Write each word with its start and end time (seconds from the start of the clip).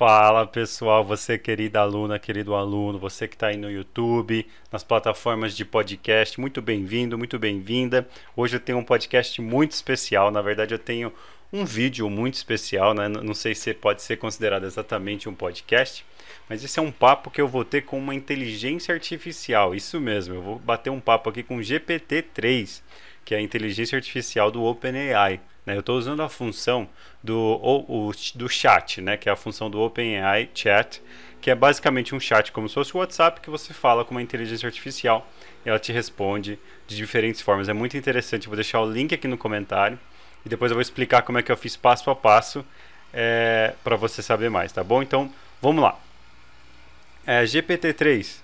Fala 0.00 0.46
pessoal, 0.46 1.04
você 1.04 1.36
querida 1.36 1.78
aluna, 1.78 2.18
querido 2.18 2.54
aluno, 2.54 2.98
você 2.98 3.28
que 3.28 3.34
está 3.34 3.48
aí 3.48 3.58
no 3.58 3.70
YouTube, 3.70 4.46
nas 4.72 4.82
plataformas 4.82 5.54
de 5.54 5.62
podcast, 5.62 6.40
muito 6.40 6.62
bem-vindo, 6.62 7.18
muito 7.18 7.38
bem-vinda. 7.38 8.08
Hoje 8.34 8.56
eu 8.56 8.60
tenho 8.60 8.78
um 8.78 8.82
podcast 8.82 9.42
muito 9.42 9.72
especial, 9.72 10.30
na 10.30 10.40
verdade 10.40 10.72
eu 10.72 10.78
tenho 10.78 11.12
um 11.52 11.66
vídeo 11.66 12.08
muito 12.08 12.32
especial, 12.32 12.94
né? 12.94 13.08
não 13.08 13.34
sei 13.34 13.54
se 13.54 13.74
pode 13.74 14.00
ser 14.00 14.16
considerado 14.16 14.64
exatamente 14.64 15.28
um 15.28 15.34
podcast, 15.34 16.02
mas 16.48 16.64
esse 16.64 16.78
é 16.78 16.82
um 16.82 16.90
papo 16.90 17.30
que 17.30 17.38
eu 17.38 17.46
vou 17.46 17.62
ter 17.62 17.82
com 17.82 17.98
uma 17.98 18.14
inteligência 18.14 18.94
artificial, 18.94 19.74
isso 19.74 20.00
mesmo, 20.00 20.34
eu 20.34 20.40
vou 20.40 20.58
bater 20.58 20.88
um 20.88 20.98
papo 20.98 21.28
aqui 21.28 21.42
com 21.42 21.58
GPT-3, 21.58 22.80
que 23.22 23.34
é 23.34 23.36
a 23.36 23.42
inteligência 23.42 23.96
artificial 23.96 24.50
do 24.50 24.62
OpenAI. 24.62 25.40
Né? 25.64 25.74
Eu 25.76 25.80
estou 25.80 25.96
usando 25.96 26.22
a 26.22 26.28
função 26.28 26.88
do, 27.22 27.36
o, 27.36 28.08
o, 28.08 28.12
do 28.34 28.48
chat, 28.48 29.00
né? 29.00 29.16
que 29.16 29.28
é 29.28 29.32
a 29.32 29.36
função 29.36 29.70
do 29.70 29.80
OpenAI 29.80 30.50
Chat, 30.54 31.02
que 31.40 31.50
é 31.50 31.54
basicamente 31.54 32.14
um 32.14 32.20
chat 32.20 32.52
como 32.52 32.68
se 32.68 32.74
fosse 32.74 32.94
o 32.94 32.98
WhatsApp 32.98 33.40
que 33.40 33.48
você 33.48 33.72
fala 33.72 34.04
com 34.04 34.12
uma 34.12 34.22
inteligência 34.22 34.66
artificial 34.66 35.26
e 35.64 35.68
ela 35.68 35.78
te 35.78 35.92
responde 35.92 36.58
de 36.86 36.96
diferentes 36.96 37.40
formas. 37.40 37.68
É 37.68 37.72
muito 37.72 37.96
interessante. 37.96 38.46
Eu 38.46 38.50
vou 38.50 38.56
deixar 38.56 38.80
o 38.80 38.90
link 38.90 39.14
aqui 39.14 39.26
no 39.26 39.38
comentário 39.38 39.98
e 40.44 40.48
depois 40.48 40.70
eu 40.70 40.74
vou 40.74 40.82
explicar 40.82 41.22
como 41.22 41.38
é 41.38 41.42
que 41.42 41.50
eu 41.50 41.56
fiz 41.56 41.76
passo 41.76 42.10
a 42.10 42.16
passo 42.16 42.64
é, 43.12 43.74
para 43.82 43.96
você 43.96 44.22
saber 44.22 44.50
mais, 44.50 44.72
tá 44.72 44.84
bom? 44.84 45.02
Então 45.02 45.32
vamos 45.60 45.82
lá. 45.82 45.98
É, 47.26 47.44
GPT-3, 47.44 48.40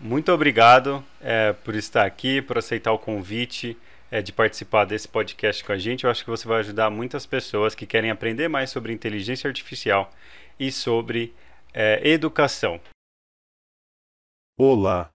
muito 0.00 0.32
obrigado 0.32 1.04
é, 1.20 1.52
por 1.52 1.74
estar 1.74 2.04
aqui, 2.04 2.40
por 2.42 2.58
aceitar 2.58 2.92
o 2.92 2.98
convite 2.98 3.76
é, 4.14 4.22
de 4.22 4.32
participar 4.32 4.84
desse 4.84 5.08
podcast 5.08 5.64
com 5.64 5.72
a 5.72 5.76
gente. 5.76 6.04
Eu 6.04 6.10
acho 6.10 6.22
que 6.22 6.30
você 6.30 6.46
vai 6.46 6.60
ajudar 6.60 6.88
muitas 6.88 7.26
pessoas 7.26 7.74
que 7.74 7.84
querem 7.84 8.12
aprender 8.12 8.46
mais 8.46 8.70
sobre 8.70 8.92
inteligência 8.92 9.48
artificial 9.48 10.08
e 10.56 10.70
sobre 10.70 11.34
é, 11.72 12.08
educação. 12.08 12.80
Olá! 14.56 15.10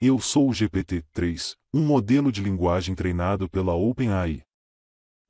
Eu 0.00 0.18
sou 0.18 0.48
o 0.48 0.52
GPT-3, 0.52 1.56
um 1.74 1.84
modelo 1.84 2.32
de 2.32 2.42
linguagem 2.42 2.94
treinado 2.94 3.50
pela 3.50 3.74
OpenAI. 3.74 4.40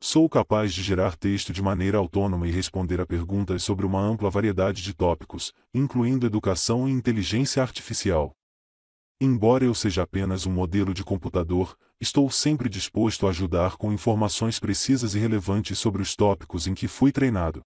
Sou 0.00 0.28
capaz 0.28 0.73
de 0.73 0.81
gerar 0.81 1.17
texto 1.17 1.53
de 1.53 1.61
maneira 1.61 1.98
autônoma 1.98 2.47
e 2.47 2.53
responder 2.53 3.00
a 3.00 3.06
perguntas 3.06 3.65
sobre 3.65 3.84
uma 3.84 4.00
ampla 4.00 4.31
variedade 4.31 4.81
de 4.81 4.95
tópicos, 4.95 5.53
incluindo 5.75 6.25
educação 6.25 6.89
e 6.89 6.93
inteligência 6.93 7.61
artificial. 7.61 8.36
Embora 9.19 9.64
eu 9.64 9.75
seja 9.75 10.03
apenas 10.03 10.45
um 10.45 10.53
modelo 10.53 10.92
de 10.92 11.03
computador, 11.03 11.75
estou 11.98 12.31
sempre 12.31 12.69
disposto 12.69 13.27
a 13.27 13.31
ajudar 13.31 13.78
com 13.78 13.91
informações 13.91 14.61
precisas 14.61 15.14
e 15.14 15.19
relevantes 15.19 15.78
sobre 15.78 16.03
os 16.03 16.14
tópicos 16.14 16.67
em 16.67 16.75
que 16.75 16.86
fui 16.86 17.11
treinado. 17.11 17.62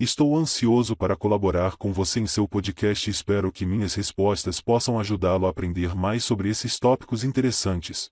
Estou 0.00 0.36
ansioso 0.36 0.96
para 0.96 1.14
colaborar 1.14 1.76
com 1.76 1.92
você 1.92 2.18
em 2.18 2.26
seu 2.26 2.48
podcast 2.48 3.08
e 3.08 3.12
espero 3.12 3.52
que 3.52 3.64
minhas 3.64 3.94
respostas 3.94 4.60
possam 4.60 4.98
ajudá-lo 4.98 5.46
a 5.46 5.50
aprender 5.50 5.94
mais 5.94 6.24
sobre 6.24 6.48
esses 6.48 6.80
tópicos 6.80 7.22
interessantes. 7.22 8.10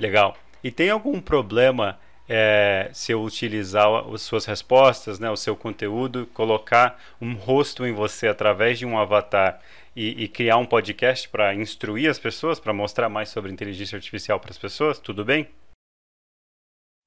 Legal. 0.00 0.36
E 0.64 0.70
tem 0.72 0.90
algum 0.90 1.20
problema 1.20 1.96
é, 2.28 2.90
se 2.92 3.12
eu 3.12 3.22
utilizar 3.22 3.88
as 4.12 4.22
suas 4.22 4.44
respostas, 4.46 5.18
né, 5.18 5.30
o 5.30 5.36
seu 5.36 5.56
conteúdo, 5.56 6.26
colocar 6.34 7.00
um 7.20 7.34
rosto 7.34 7.86
em 7.86 7.92
você 7.92 8.26
através 8.26 8.78
de 8.78 8.86
um 8.86 8.98
avatar 8.98 9.60
e, 9.94 10.24
e 10.24 10.28
criar 10.28 10.56
um 10.56 10.66
podcast 10.66 11.28
para 11.28 11.54
instruir 11.54 12.10
as 12.10 12.18
pessoas, 12.18 12.58
para 12.58 12.72
mostrar 12.72 13.08
mais 13.08 13.28
sobre 13.28 13.52
inteligência 13.52 13.96
artificial 13.96 14.40
para 14.40 14.50
as 14.50 14.58
pessoas? 14.58 14.98
Tudo 14.98 15.24
bem? 15.24 15.48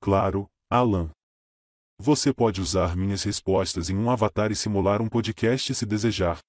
Claro, 0.01 0.47
Alan. 0.69 1.09
Você 1.99 2.33
pode 2.33 2.59
usar 2.59 2.95
minhas 2.95 3.23
respostas 3.23 3.89
em 3.89 3.95
um 3.95 4.09
avatar 4.09 4.51
e 4.51 4.55
simular 4.55 5.01
um 5.01 5.07
podcast 5.07 5.73
se 5.73 5.85
desejar. 5.85 6.39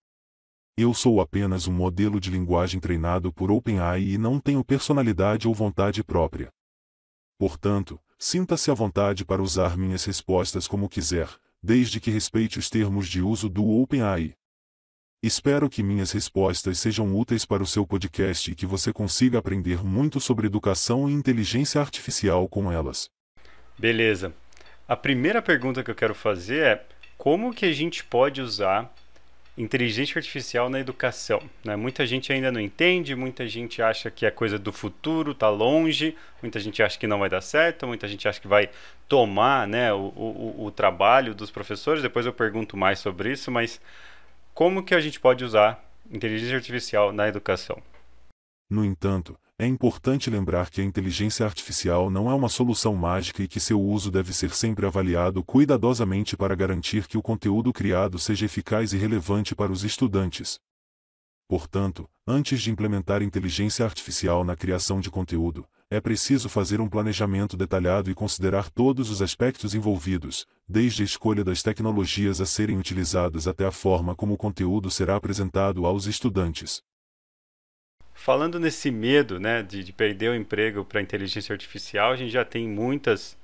Eu 0.77 0.92
sou 0.92 1.20
apenas 1.20 1.67
um 1.67 1.73
modelo 1.73 2.20
de 2.20 2.31
linguagem 2.31 2.79
treinado 2.81 3.33
por 3.33 3.51
OpenAI 3.51 4.03
e 4.03 4.19
não 4.19 4.39
tenho 4.39 4.64
personalidade 4.64 5.48
ou 5.48 5.55
vontade 5.55 6.05
própria. 6.05 6.51
Portanto, 7.39 7.98
sinta-se 8.19 8.70
à 8.70 8.75
vontade 8.75 9.25
para 9.25 9.42
usar 9.42 9.77
minhas 9.77 10.05
respostas 10.05 10.67
como 10.69 10.89
quiser, 10.89 11.29
desde 11.63 12.01
que 12.01 12.11
respeite 12.11 12.58
os 12.58 12.69
termos 12.69 13.08
de 13.08 13.23
uso 13.23 13.48
do 13.48 13.67
OpenAI. 13.67 14.35
Espero 15.22 15.70
que 15.70 15.82
minhas 15.82 16.12
respostas 16.12 16.78
sejam 16.78 17.16
úteis 17.16 17.44
para 17.46 17.62
o 17.62 17.66
seu 17.66 17.86
podcast 17.86 18.50
e 18.50 18.54
que 18.54 18.66
você 18.66 18.92
consiga 18.92 19.38
aprender 19.38 19.82
muito 19.82 20.20
sobre 20.20 20.46
educação 20.46 21.08
e 21.08 21.12
inteligência 21.12 21.80
artificial 21.80 22.46
com 22.46 22.70
elas. 22.70 23.08
Beleza. 23.78 24.32
A 24.86 24.94
primeira 24.94 25.40
pergunta 25.40 25.82
que 25.82 25.90
eu 25.90 25.94
quero 25.94 26.14
fazer 26.14 26.62
é 26.62 26.84
como 27.16 27.52
que 27.52 27.64
a 27.64 27.72
gente 27.72 28.04
pode 28.04 28.42
usar 28.42 28.94
inteligência 29.56 30.18
artificial 30.18 30.68
na 30.68 30.78
educação. 30.78 31.42
Né? 31.64 31.74
Muita 31.77 32.04
gente 32.06 32.30
ainda 32.30 32.52
não 32.52 32.60
entende, 32.60 33.16
muita 33.16 33.48
gente 33.48 33.80
acha 33.80 34.10
que 34.10 34.27
é 34.27 34.30
coisa 34.30 34.58
do 34.58 34.70
futuro, 34.70 35.33
está 35.33 35.48
longe, 35.48 36.14
muita 36.42 36.60
gente 36.60 36.83
acha 36.83 36.98
que 36.98 37.06
não 37.06 37.18
vai 37.18 37.30
dar 37.30 37.40
certo, 37.40 37.86
muita 37.86 38.06
gente 38.06 38.28
acha 38.28 38.38
que 38.38 38.46
vai 38.46 38.68
tomar 39.08 39.66
né, 39.66 39.90
o, 39.94 40.12
o, 40.14 40.66
o 40.66 40.70
trabalho 40.70 41.34
dos 41.34 41.50
professores. 41.50 42.02
Depois 42.02 42.27
eu 42.27 42.34
pergunto 42.34 42.77
mais 42.77 42.98
sobre 42.98 43.33
isso, 43.33 43.50
mas 43.50 43.80
como 44.56 44.83
que 44.83 44.94
a 44.94 45.00
gente 45.00 45.20
pode 45.20 45.44
usar 45.44 45.84
inteligência 46.11 46.56
artificial 46.56 47.12
na 47.12 47.28
educação? 47.28 47.77
No 48.70 48.86
entanto, 48.86 49.39
é 49.58 49.67
importante 49.67 50.30
lembrar 50.30 50.70
que 50.70 50.80
a 50.80 50.84
inteligência 50.84 51.44
artificial 51.44 52.08
não 52.08 52.30
é 52.30 52.34
uma 52.34 52.48
solução 52.48 52.95
mágica 52.95 53.42
e 53.42 53.48
que 53.48 53.61
seu 53.61 53.78
uso 53.78 54.11
deve 54.11 54.33
ser 54.33 54.50
sempre 54.52 54.86
avaliado 54.86 55.45
cuidadosamente 55.45 56.39
para 56.39 56.55
garantir 56.55 57.06
que 57.06 57.18
o 57.18 57.22
conteúdo 57.22 57.70
criado 57.70 58.18
seja 58.18 58.46
eficaz 58.46 58.95
e 58.95 58.96
relevante 58.96 59.55
para 59.55 59.70
os 59.70 59.84
estudantes. 59.84 60.58
Portanto, 61.46 62.08
antes 62.27 62.62
de 62.62 62.70
implementar 62.70 63.22
inteligência 63.22 63.84
artificial 63.84 64.42
na 64.42 64.56
criação 64.56 65.00
de 65.00 65.11
conteúdo, 65.11 65.68
é 65.91 66.01
preciso 66.01 66.48
fazer 66.48 66.80
um 66.80 66.89
planejamento 66.89 67.57
detalhado 67.57 68.11
e 68.11 68.14
considerar 68.14 68.70
todos 68.70 69.08
os 69.08 69.23
aspectos 69.23 69.74
envolvidos, 69.74 70.47
desde 70.69 71.02
a 71.02 71.05
escolha 71.05 71.45
das 71.45 71.63
tecnologias 71.63 72.41
a 72.41 72.47
serem 72.47 72.77
utilizadas 72.77 73.47
até 73.47 73.64
a 73.64 73.70
forma 73.70 74.14
como 74.14 74.35
o 74.35 74.36
conteúdo 74.36 74.91
será 74.91 75.14
apresentado 75.14 75.86
aos 75.86 76.07
estudantes. 76.07 76.83
Falando 78.13 78.58
nesse 78.58 78.91
medo 78.91 79.39
né, 79.39 79.63
de, 79.63 79.85
de 79.85 79.92
perder 79.92 80.30
o 80.30 80.35
emprego 80.35 80.85
para 80.85 80.98
a 80.98 81.02
inteligência 81.02 81.52
artificial, 81.52 82.13
a 82.13 82.17
gente 82.17 82.33
já 82.33 82.45
tem 82.45 82.67
muitas 82.67 83.39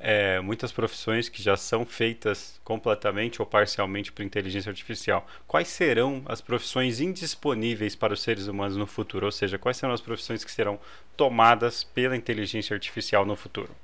é, 0.00 0.40
muitas 0.40 0.72
profissões 0.72 1.28
que 1.28 1.42
já 1.42 1.56
são 1.56 1.84
feitas 1.84 2.58
completamente 2.64 3.40
ou 3.40 3.46
parcialmente 3.46 4.10
por 4.10 4.22
inteligência 4.24 4.70
artificial. 4.70 5.26
Quais 5.46 5.68
serão 5.68 6.22
as 6.26 6.40
profissões 6.40 7.00
indisponíveis 7.00 7.94
para 7.94 8.14
os 8.14 8.22
seres 8.22 8.46
humanos 8.46 8.76
no 8.76 8.86
futuro? 8.86 9.26
Ou 9.26 9.32
seja, 9.32 9.58
quais 9.58 9.76
serão 9.76 9.92
as 9.92 10.00
profissões 10.00 10.42
que 10.42 10.50
serão 10.50 10.80
tomadas 11.16 11.84
pela 11.84 12.16
inteligência 12.16 12.74
artificial 12.74 13.26
no 13.26 13.36
futuro? 13.36 13.76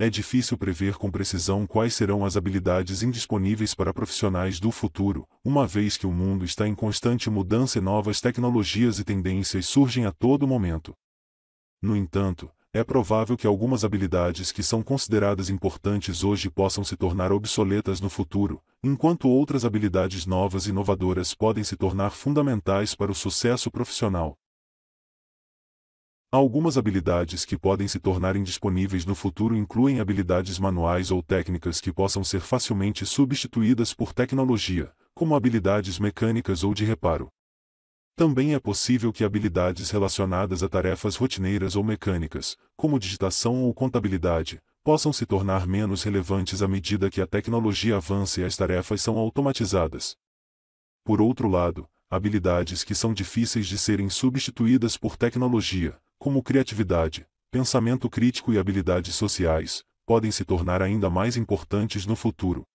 É 0.00 0.08
difícil 0.08 0.56
prever 0.56 0.94
com 0.94 1.10
precisão 1.10 1.66
quais 1.66 1.92
serão 1.92 2.24
as 2.24 2.36
habilidades 2.36 3.02
indisponíveis 3.02 3.74
para 3.74 3.92
profissionais 3.92 4.60
do 4.60 4.70
futuro, 4.70 5.26
uma 5.44 5.66
vez 5.66 5.96
que 5.96 6.06
o 6.06 6.12
mundo 6.12 6.44
está 6.44 6.68
em 6.68 6.74
constante 6.74 7.28
mudança 7.28 7.78
e 7.78 7.80
novas 7.80 8.20
tecnologias 8.20 9.00
e 9.00 9.04
tendências 9.04 9.66
surgem 9.66 10.06
a 10.06 10.12
todo 10.12 10.46
momento. 10.46 10.94
No 11.82 11.96
entanto, 11.96 12.48
é 12.72 12.84
provável 12.84 13.34
que 13.34 13.46
algumas 13.46 13.82
habilidades 13.82 14.52
que 14.52 14.62
são 14.62 14.82
consideradas 14.82 15.48
importantes 15.48 16.22
hoje 16.22 16.50
possam 16.50 16.84
se 16.84 16.96
tornar 16.96 17.32
obsoletas 17.32 17.98
no 17.98 18.10
futuro, 18.10 18.62
enquanto 18.84 19.26
outras 19.26 19.64
habilidades 19.64 20.26
novas 20.26 20.66
e 20.66 20.70
inovadoras 20.70 21.34
podem 21.34 21.64
se 21.64 21.76
tornar 21.76 22.10
fundamentais 22.10 22.94
para 22.94 23.10
o 23.10 23.14
sucesso 23.14 23.70
profissional. 23.70 24.36
Algumas 26.30 26.76
habilidades 26.76 27.46
que 27.46 27.56
podem 27.56 27.88
se 27.88 27.98
tornar 27.98 28.36
indisponíveis 28.36 29.06
no 29.06 29.14
futuro 29.14 29.56
incluem 29.56 29.98
habilidades 29.98 30.58
manuais 30.58 31.10
ou 31.10 31.22
técnicas 31.22 31.80
que 31.80 31.90
possam 31.90 32.22
ser 32.22 32.40
facilmente 32.40 33.06
substituídas 33.06 33.94
por 33.94 34.12
tecnologia, 34.12 34.92
como 35.14 35.34
habilidades 35.34 35.98
mecânicas 35.98 36.62
ou 36.62 36.74
de 36.74 36.84
reparo. 36.84 37.30
Também 38.18 38.52
é 38.52 38.58
possível 38.58 39.12
que 39.12 39.22
habilidades 39.22 39.92
relacionadas 39.92 40.64
a 40.64 40.68
tarefas 40.68 41.14
rotineiras 41.14 41.76
ou 41.76 41.84
mecânicas, 41.84 42.56
como 42.76 42.98
digitação 42.98 43.62
ou 43.62 43.72
contabilidade, 43.72 44.60
possam 44.82 45.12
se 45.12 45.24
tornar 45.24 45.68
menos 45.68 46.02
relevantes 46.02 46.60
à 46.60 46.66
medida 46.66 47.10
que 47.10 47.20
a 47.20 47.28
tecnologia 47.28 47.94
avança 47.94 48.40
e 48.40 48.44
as 48.44 48.56
tarefas 48.56 49.02
são 49.02 49.16
automatizadas. 49.18 50.16
Por 51.04 51.20
outro 51.20 51.46
lado, 51.46 51.88
habilidades 52.10 52.82
que 52.82 52.92
são 52.92 53.14
difíceis 53.14 53.68
de 53.68 53.78
serem 53.78 54.10
substituídas 54.10 54.96
por 54.96 55.16
tecnologia, 55.16 55.96
como 56.18 56.42
criatividade, 56.42 57.24
pensamento 57.52 58.10
crítico 58.10 58.52
e 58.52 58.58
habilidades 58.58 59.14
sociais, 59.14 59.84
podem 60.04 60.32
se 60.32 60.44
tornar 60.44 60.82
ainda 60.82 61.08
mais 61.08 61.36
importantes 61.36 62.04
no 62.04 62.16
futuro. 62.16 62.66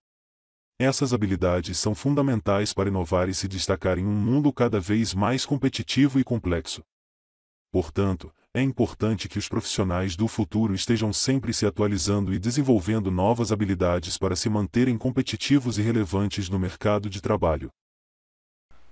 Essas 0.80 1.14
habilidades 1.14 1.78
são 1.78 1.94
fundamentais 1.94 2.74
para 2.74 2.90
inovar 2.90 3.30
e 3.30 3.34
se 3.34 3.48
destacar 3.48 4.00
em 4.00 4.06
um 4.06 4.16
mundo 4.16 4.52
cada 4.52 4.80
vez 4.80 5.14
mais 5.14 5.46
competitivo 5.46 6.20
e 6.20 6.24
complexo. 6.24 6.84
Portanto, 7.72 8.34
é 8.54 8.62
importante 8.62 9.30
que 9.30 9.40
os 9.40 9.48
profissionais 9.48 10.16
do 10.16 10.28
futuro 10.28 10.74
estejam 10.74 11.14
sempre 11.14 11.54
se 11.54 11.66
atualizando 11.66 12.34
e 12.34 12.40
desenvolvendo 12.40 13.10
novas 13.10 13.52
habilidades 13.52 14.18
para 14.18 14.36
se 14.36 14.50
manterem 14.50 14.98
competitivos 14.98 15.78
e 15.78 15.82
relevantes 15.82 16.50
no 16.50 16.60
mercado 16.60 17.10
de 17.10 17.22
trabalho. 17.22 17.72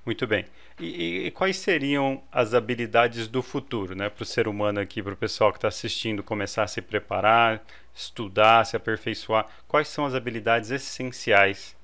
Muito 0.06 0.26
bem. 0.26 0.46
E, 0.80 1.28
e 1.28 1.32
quais 1.32 1.58
seriam 1.58 2.24
as 2.32 2.54
habilidades 2.54 3.28
do 3.28 3.44
futuro, 3.44 3.96
né, 3.96 4.10
para 4.10 4.24
o 4.24 4.26
ser 4.26 4.48
humano 4.48 4.80
aqui, 4.80 5.02
para 5.02 5.14
o 5.14 5.18
pessoal 5.18 5.52
que 5.52 5.58
está 5.60 5.68
assistindo 5.68 6.24
começar 6.24 6.64
a 6.64 6.68
se 6.68 6.82
preparar, 6.82 7.64
estudar, 7.94 8.66
se 8.66 8.76
aperfeiçoar? 8.76 9.48
Quais 9.68 9.88
são 9.88 10.06
as 10.06 10.16
habilidades 10.16 10.72
essenciais 10.72 11.76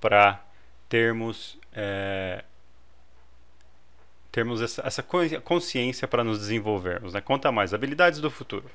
para 0.00 0.44
termos 0.88 1.58
é, 1.72 2.44
termos 4.32 4.60
essa, 4.62 4.82
essa 4.86 5.02
consciência 5.44 6.08
para 6.08 6.24
nos 6.24 6.40
desenvolvermos? 6.40 7.14
Né? 7.14 7.20
Conta 7.20 7.52
mais, 7.52 7.72
habilidades 7.72 8.20
do 8.20 8.30
futuro. 8.30 8.68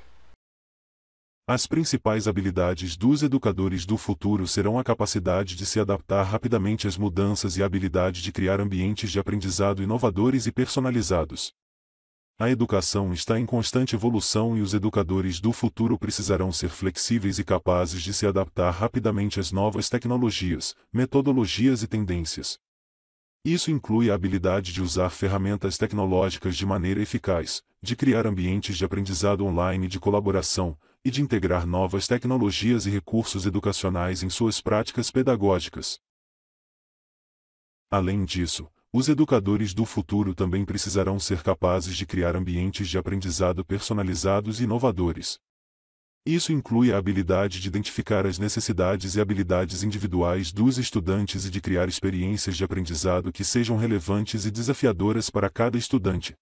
As 1.48 1.64
principais 1.64 2.26
habilidades 2.26 2.96
dos 2.96 3.22
educadores 3.22 3.86
do 3.86 3.96
futuro 3.96 4.48
serão 4.48 4.80
a 4.80 4.82
capacidade 4.82 5.54
de 5.54 5.64
se 5.64 5.78
adaptar 5.78 6.24
rapidamente 6.24 6.88
às 6.88 6.96
mudanças 6.96 7.56
e 7.56 7.62
a 7.62 7.66
habilidade 7.66 8.20
de 8.20 8.32
criar 8.32 8.60
ambientes 8.60 9.12
de 9.12 9.20
aprendizado 9.20 9.80
inovadores 9.80 10.48
e 10.48 10.52
personalizados. 10.52 11.52
A 12.36 12.50
educação 12.50 13.12
está 13.12 13.38
em 13.38 13.46
constante 13.46 13.94
evolução 13.94 14.58
e 14.58 14.60
os 14.60 14.74
educadores 14.74 15.38
do 15.38 15.52
futuro 15.52 15.96
precisarão 15.96 16.50
ser 16.50 16.68
flexíveis 16.68 17.38
e 17.38 17.44
capazes 17.44 18.02
de 18.02 18.12
se 18.12 18.26
adaptar 18.26 18.72
rapidamente 18.72 19.38
às 19.38 19.52
novas 19.52 19.88
tecnologias, 19.88 20.74
metodologias 20.92 21.80
e 21.80 21.86
tendências. 21.86 22.58
Isso 23.44 23.70
inclui 23.70 24.10
a 24.10 24.14
habilidade 24.16 24.72
de 24.72 24.82
usar 24.82 25.10
ferramentas 25.10 25.78
tecnológicas 25.78 26.56
de 26.56 26.66
maneira 26.66 27.00
eficaz, 27.00 27.62
de 27.80 27.94
criar 27.94 28.26
ambientes 28.26 28.76
de 28.76 28.84
aprendizado 28.84 29.46
online 29.46 29.86
de 29.86 30.00
colaboração, 30.00 30.76
e 31.06 31.10
de 31.10 31.22
integrar 31.22 31.64
novas 31.64 32.08
tecnologias 32.08 32.84
e 32.84 32.90
recursos 32.90 33.46
educacionais 33.46 34.24
em 34.24 34.28
suas 34.28 34.60
práticas 34.60 35.08
pedagógicas. 35.08 36.00
Além 37.88 38.24
disso, 38.24 38.68
os 38.92 39.08
educadores 39.08 39.72
do 39.72 39.84
futuro 39.84 40.34
também 40.34 40.64
precisarão 40.64 41.20
ser 41.20 41.44
capazes 41.44 41.96
de 41.96 42.04
criar 42.04 42.34
ambientes 42.34 42.88
de 42.88 42.98
aprendizado 42.98 43.64
personalizados 43.64 44.58
e 44.58 44.64
inovadores. 44.64 45.38
Isso 46.26 46.52
inclui 46.52 46.92
a 46.92 46.98
habilidade 46.98 47.60
de 47.60 47.68
identificar 47.68 48.26
as 48.26 48.36
necessidades 48.36 49.14
e 49.14 49.20
habilidades 49.20 49.84
individuais 49.84 50.50
dos 50.50 50.76
estudantes 50.76 51.44
e 51.44 51.50
de 51.50 51.60
criar 51.60 51.88
experiências 51.88 52.56
de 52.56 52.64
aprendizado 52.64 53.30
que 53.30 53.44
sejam 53.44 53.76
relevantes 53.76 54.44
e 54.44 54.50
desafiadoras 54.50 55.30
para 55.30 55.48
cada 55.48 55.78
estudante. 55.78 56.34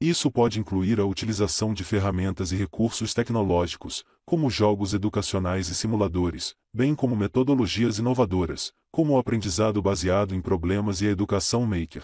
Isso 0.00 0.30
pode 0.30 0.58
incluir 0.58 1.00
a 1.00 1.04
utilização 1.04 1.72
de 1.72 1.84
ferramentas 1.84 2.52
e 2.52 2.56
recursos 2.56 3.14
tecnológicos, 3.14 4.04
como 4.24 4.50
jogos 4.50 4.92
educacionais 4.92 5.68
e 5.68 5.74
simuladores, 5.74 6.54
bem 6.72 6.94
como 6.94 7.14
metodologias 7.14 7.98
inovadoras, 7.98 8.72
como 8.90 9.14
o 9.14 9.18
aprendizado 9.18 9.80
baseado 9.80 10.34
em 10.34 10.40
problemas 10.40 11.00
e 11.00 11.06
a 11.06 11.10
educação 11.10 11.64
maker. 11.64 12.02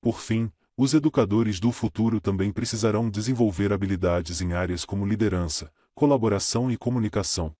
Por 0.00 0.20
fim, 0.20 0.50
os 0.76 0.94
educadores 0.94 1.58
do 1.58 1.72
futuro 1.72 2.20
também 2.20 2.52
precisarão 2.52 3.10
desenvolver 3.10 3.72
habilidades 3.72 4.40
em 4.40 4.52
áreas 4.52 4.84
como 4.84 5.04
liderança, 5.04 5.72
colaboração 5.92 6.70
e 6.70 6.76
comunicação. 6.76 7.52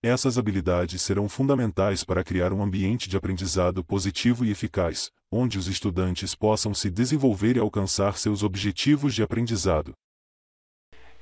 Essas 0.00 0.38
habilidades 0.38 1.02
serão 1.02 1.28
fundamentais 1.28 2.04
para 2.04 2.22
criar 2.22 2.52
um 2.52 2.62
ambiente 2.62 3.08
de 3.08 3.16
aprendizado 3.16 3.82
positivo 3.82 4.44
e 4.44 4.50
eficaz, 4.52 5.10
onde 5.30 5.58
os 5.58 5.66
estudantes 5.66 6.34
possam 6.34 6.72
se 6.72 6.90
desenvolver 6.90 7.56
e 7.56 7.60
alcançar 7.60 8.16
seus 8.18 8.42
objetivos 8.42 9.14
de 9.14 9.22
aprendizado. 9.22 9.92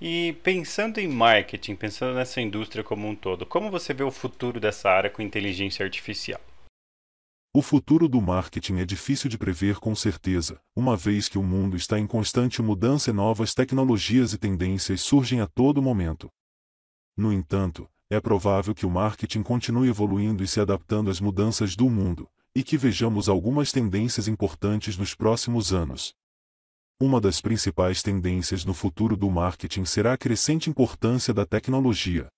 E 0.00 0.34
pensando 0.42 0.98
em 0.98 1.08
marketing, 1.08 1.74
pensando 1.74 2.14
nessa 2.14 2.40
indústria 2.40 2.84
como 2.84 3.08
um 3.08 3.16
todo, 3.16 3.46
como 3.46 3.70
você 3.70 3.94
vê 3.94 4.02
o 4.02 4.10
futuro 4.10 4.60
dessa 4.60 4.90
área 4.90 5.08
com 5.08 5.22
inteligência 5.22 5.84
artificial? 5.84 6.40
O 7.54 7.62
futuro 7.62 8.06
do 8.06 8.20
marketing 8.20 8.80
é 8.80 8.84
difícil 8.84 9.30
de 9.30 9.38
prever 9.38 9.76
com 9.76 9.94
certeza, 9.94 10.60
uma 10.76 10.94
vez 10.94 11.26
que 11.26 11.38
o 11.38 11.42
mundo 11.42 11.74
está 11.74 11.98
em 11.98 12.06
constante 12.06 12.60
mudança 12.60 13.08
e 13.08 13.14
novas 13.14 13.54
tecnologias 13.54 14.34
e 14.34 14.38
tendências 14.38 15.00
surgem 15.00 15.40
a 15.40 15.46
todo 15.46 15.80
momento. 15.80 16.28
No 17.16 17.32
entanto, 17.32 17.88
é 18.10 18.20
provável 18.20 18.74
que 18.74 18.84
o 18.84 18.90
marketing 18.90 19.42
continue 19.42 19.88
evoluindo 19.88 20.44
e 20.44 20.46
se 20.46 20.60
adaptando 20.60 21.10
às 21.10 21.18
mudanças 21.18 21.74
do 21.74 21.88
mundo, 21.88 22.28
e 22.56 22.62
que 22.62 22.78
vejamos 22.78 23.28
algumas 23.28 23.70
tendências 23.70 24.26
importantes 24.26 24.96
nos 24.96 25.14
próximos 25.14 25.74
anos. 25.74 26.14
Uma 26.98 27.20
das 27.20 27.38
principais 27.38 28.02
tendências 28.02 28.64
no 28.64 28.72
futuro 28.72 29.14
do 29.14 29.30
marketing 29.30 29.84
será 29.84 30.14
a 30.14 30.16
crescente 30.16 30.70
importância 30.70 31.34
da 31.34 31.44
tecnologia. 31.44 32.28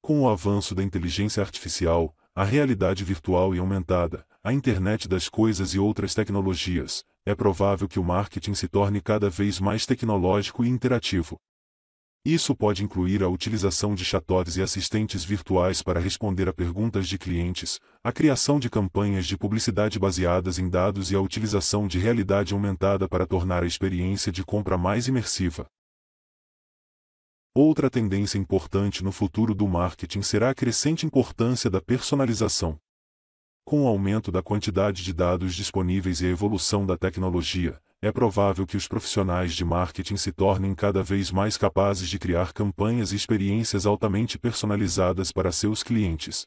Com 0.00 0.20
o 0.20 0.28
avanço 0.28 0.76
da 0.76 0.82
inteligência 0.84 1.42
artificial, 1.42 2.14
a 2.32 2.44
realidade 2.44 3.02
virtual 3.02 3.52
e 3.52 3.58
aumentada, 3.58 4.24
a 4.44 4.52
internet 4.52 5.08
das 5.08 5.28
coisas 5.28 5.74
e 5.74 5.78
outras 5.80 6.14
tecnologias, 6.14 7.04
é 7.26 7.34
provável 7.34 7.88
que 7.88 7.98
o 7.98 8.04
marketing 8.04 8.54
se 8.54 8.68
torne 8.68 9.00
cada 9.00 9.28
vez 9.28 9.58
mais 9.58 9.84
tecnológico 9.84 10.64
e 10.64 10.68
interativo, 10.68 11.36
isso 12.24 12.54
pode 12.54 12.84
incluir 12.84 13.20
a 13.24 13.28
utilização 13.28 13.96
de 13.96 14.04
chatbots 14.04 14.56
e 14.56 14.62
assistentes 14.62 15.24
virtuais 15.24 15.82
para 15.82 15.98
responder 15.98 16.48
a 16.48 16.52
perguntas 16.52 17.08
de 17.08 17.18
clientes, 17.18 17.80
a 18.02 18.12
criação 18.12 18.60
de 18.60 18.70
campanhas 18.70 19.26
de 19.26 19.36
publicidade 19.36 19.98
baseadas 19.98 20.56
em 20.56 20.68
dados 20.70 21.10
e 21.10 21.16
a 21.16 21.20
utilização 21.20 21.88
de 21.88 21.98
realidade 21.98 22.54
aumentada 22.54 23.08
para 23.08 23.26
tornar 23.26 23.64
a 23.64 23.66
experiência 23.66 24.30
de 24.30 24.44
compra 24.44 24.78
mais 24.78 25.08
imersiva. 25.08 25.66
Outra 27.52 27.90
tendência 27.90 28.38
importante 28.38 29.02
no 29.02 29.10
futuro 29.10 29.52
do 29.52 29.66
marketing 29.66 30.22
será 30.22 30.50
a 30.50 30.54
crescente 30.54 31.04
importância 31.04 31.68
da 31.68 31.80
personalização. 31.80 32.78
Com 33.64 33.82
o 33.82 33.88
aumento 33.88 34.30
da 34.30 34.42
quantidade 34.42 35.02
de 35.02 35.12
dados 35.12 35.56
disponíveis 35.56 36.20
e 36.20 36.26
a 36.26 36.30
evolução 36.30 36.86
da 36.86 36.96
tecnologia, 36.96 37.80
é 38.02 38.10
provável 38.10 38.66
que 38.66 38.76
os 38.76 38.88
profissionais 38.88 39.54
de 39.54 39.64
marketing 39.64 40.16
se 40.16 40.32
tornem 40.32 40.74
cada 40.74 41.04
vez 41.04 41.30
mais 41.30 41.56
capazes 41.56 42.08
de 42.08 42.18
criar 42.18 42.52
campanhas 42.52 43.12
e 43.12 43.16
experiências 43.16 43.86
altamente 43.86 44.36
personalizadas 44.36 45.30
para 45.30 45.52
seus 45.52 45.84
clientes. 45.84 46.44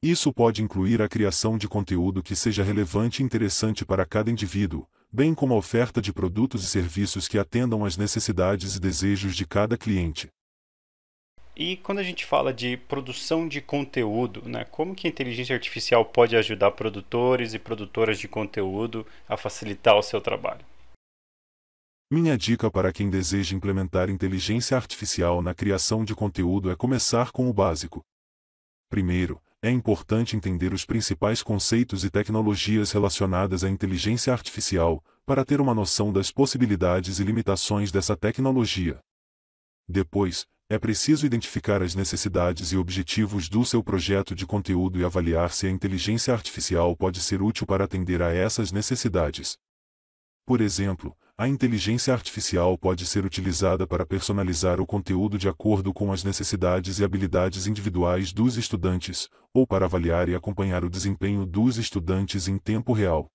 Isso 0.00 0.32
pode 0.32 0.62
incluir 0.62 1.02
a 1.02 1.08
criação 1.08 1.58
de 1.58 1.66
conteúdo 1.68 2.22
que 2.22 2.36
seja 2.36 2.62
relevante 2.62 3.20
e 3.20 3.26
interessante 3.26 3.84
para 3.84 4.06
cada 4.06 4.30
indivíduo, 4.30 4.86
bem 5.12 5.34
como 5.34 5.54
a 5.54 5.56
oferta 5.56 6.00
de 6.00 6.12
produtos 6.12 6.62
e 6.62 6.68
serviços 6.68 7.26
que 7.26 7.36
atendam 7.36 7.84
às 7.84 7.96
necessidades 7.96 8.76
e 8.76 8.80
desejos 8.80 9.34
de 9.34 9.44
cada 9.44 9.76
cliente. 9.76 10.30
E 11.56 11.76
quando 11.76 11.98
a 11.98 12.02
gente 12.02 12.24
fala 12.24 12.54
de 12.54 12.76
produção 12.76 13.46
de 13.46 13.60
conteúdo, 13.60 14.48
né, 14.48 14.64
como 14.64 14.94
que 14.94 15.06
a 15.06 15.10
inteligência 15.10 15.54
artificial 15.54 16.04
pode 16.04 16.36
ajudar 16.36 16.70
produtores 16.70 17.54
e 17.54 17.58
produtoras 17.58 18.18
de 18.18 18.28
conteúdo 18.28 19.06
a 19.28 19.36
facilitar 19.36 19.96
o 19.96 20.02
seu 20.02 20.20
trabalho? 20.20 20.64
Minha 22.12 22.36
dica 22.36 22.70
para 22.70 22.92
quem 22.92 23.08
deseja 23.08 23.54
implementar 23.54 24.10
inteligência 24.10 24.76
artificial 24.76 25.40
na 25.40 25.54
criação 25.54 26.04
de 26.04 26.14
conteúdo 26.14 26.70
é 26.70 26.76
começar 26.76 27.30
com 27.30 27.48
o 27.48 27.52
básico. 27.52 28.00
Primeiro, 28.88 29.40
é 29.62 29.70
importante 29.70 30.36
entender 30.36 30.72
os 30.72 30.84
principais 30.84 31.42
conceitos 31.42 32.02
e 32.02 32.10
tecnologias 32.10 32.92
relacionadas 32.92 33.62
à 33.62 33.68
inteligência 33.68 34.32
artificial, 34.32 35.04
para 35.26 35.44
ter 35.44 35.60
uma 35.60 35.74
noção 35.74 36.12
das 36.12 36.32
possibilidades 36.32 37.20
e 37.20 37.24
limitações 37.24 37.92
dessa 37.92 38.16
tecnologia. 38.16 38.98
Depois, 39.88 40.46
é 40.70 40.78
preciso 40.78 41.26
identificar 41.26 41.82
as 41.82 41.96
necessidades 41.96 42.70
e 42.70 42.76
objetivos 42.76 43.48
do 43.48 43.64
seu 43.64 43.82
projeto 43.82 44.36
de 44.36 44.46
conteúdo 44.46 45.00
e 45.00 45.04
avaliar 45.04 45.50
se 45.50 45.66
a 45.66 45.70
inteligência 45.70 46.32
artificial 46.32 46.96
pode 46.96 47.20
ser 47.20 47.42
útil 47.42 47.66
para 47.66 47.82
atender 47.82 48.22
a 48.22 48.32
essas 48.32 48.70
necessidades. 48.70 49.58
Por 50.46 50.60
exemplo, 50.60 51.12
a 51.36 51.48
inteligência 51.48 52.14
artificial 52.14 52.78
pode 52.78 53.04
ser 53.04 53.24
utilizada 53.24 53.84
para 53.84 54.06
personalizar 54.06 54.80
o 54.80 54.86
conteúdo 54.86 55.36
de 55.36 55.48
acordo 55.48 55.92
com 55.92 56.12
as 56.12 56.22
necessidades 56.22 57.00
e 57.00 57.04
habilidades 57.04 57.66
individuais 57.66 58.32
dos 58.32 58.56
estudantes, 58.56 59.28
ou 59.52 59.66
para 59.66 59.86
avaliar 59.86 60.28
e 60.28 60.36
acompanhar 60.36 60.84
o 60.84 60.90
desempenho 60.90 61.44
dos 61.44 61.78
estudantes 61.78 62.46
em 62.46 62.56
tempo 62.56 62.92
real. 62.92 63.26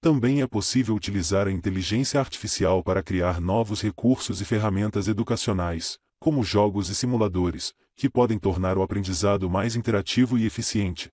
Também 0.00 0.40
é 0.40 0.46
possível 0.46 0.94
utilizar 0.94 1.48
a 1.48 1.52
inteligência 1.52 2.18
artificial 2.18 2.82
para 2.82 3.02
criar 3.02 3.42
novos 3.42 3.82
recursos 3.82 4.40
e 4.40 4.44
ferramentas 4.46 5.06
educacionais, 5.06 5.98
como 6.18 6.42
jogos 6.42 6.88
e 6.88 6.94
simuladores, 6.94 7.74
que 7.94 8.08
podem 8.08 8.38
tornar 8.38 8.76
o 8.76 8.82
aprendizado 8.82 9.48
mais 9.48 9.76
interativo 9.76 10.36
e 10.38 10.46
eficiente. 10.46 11.08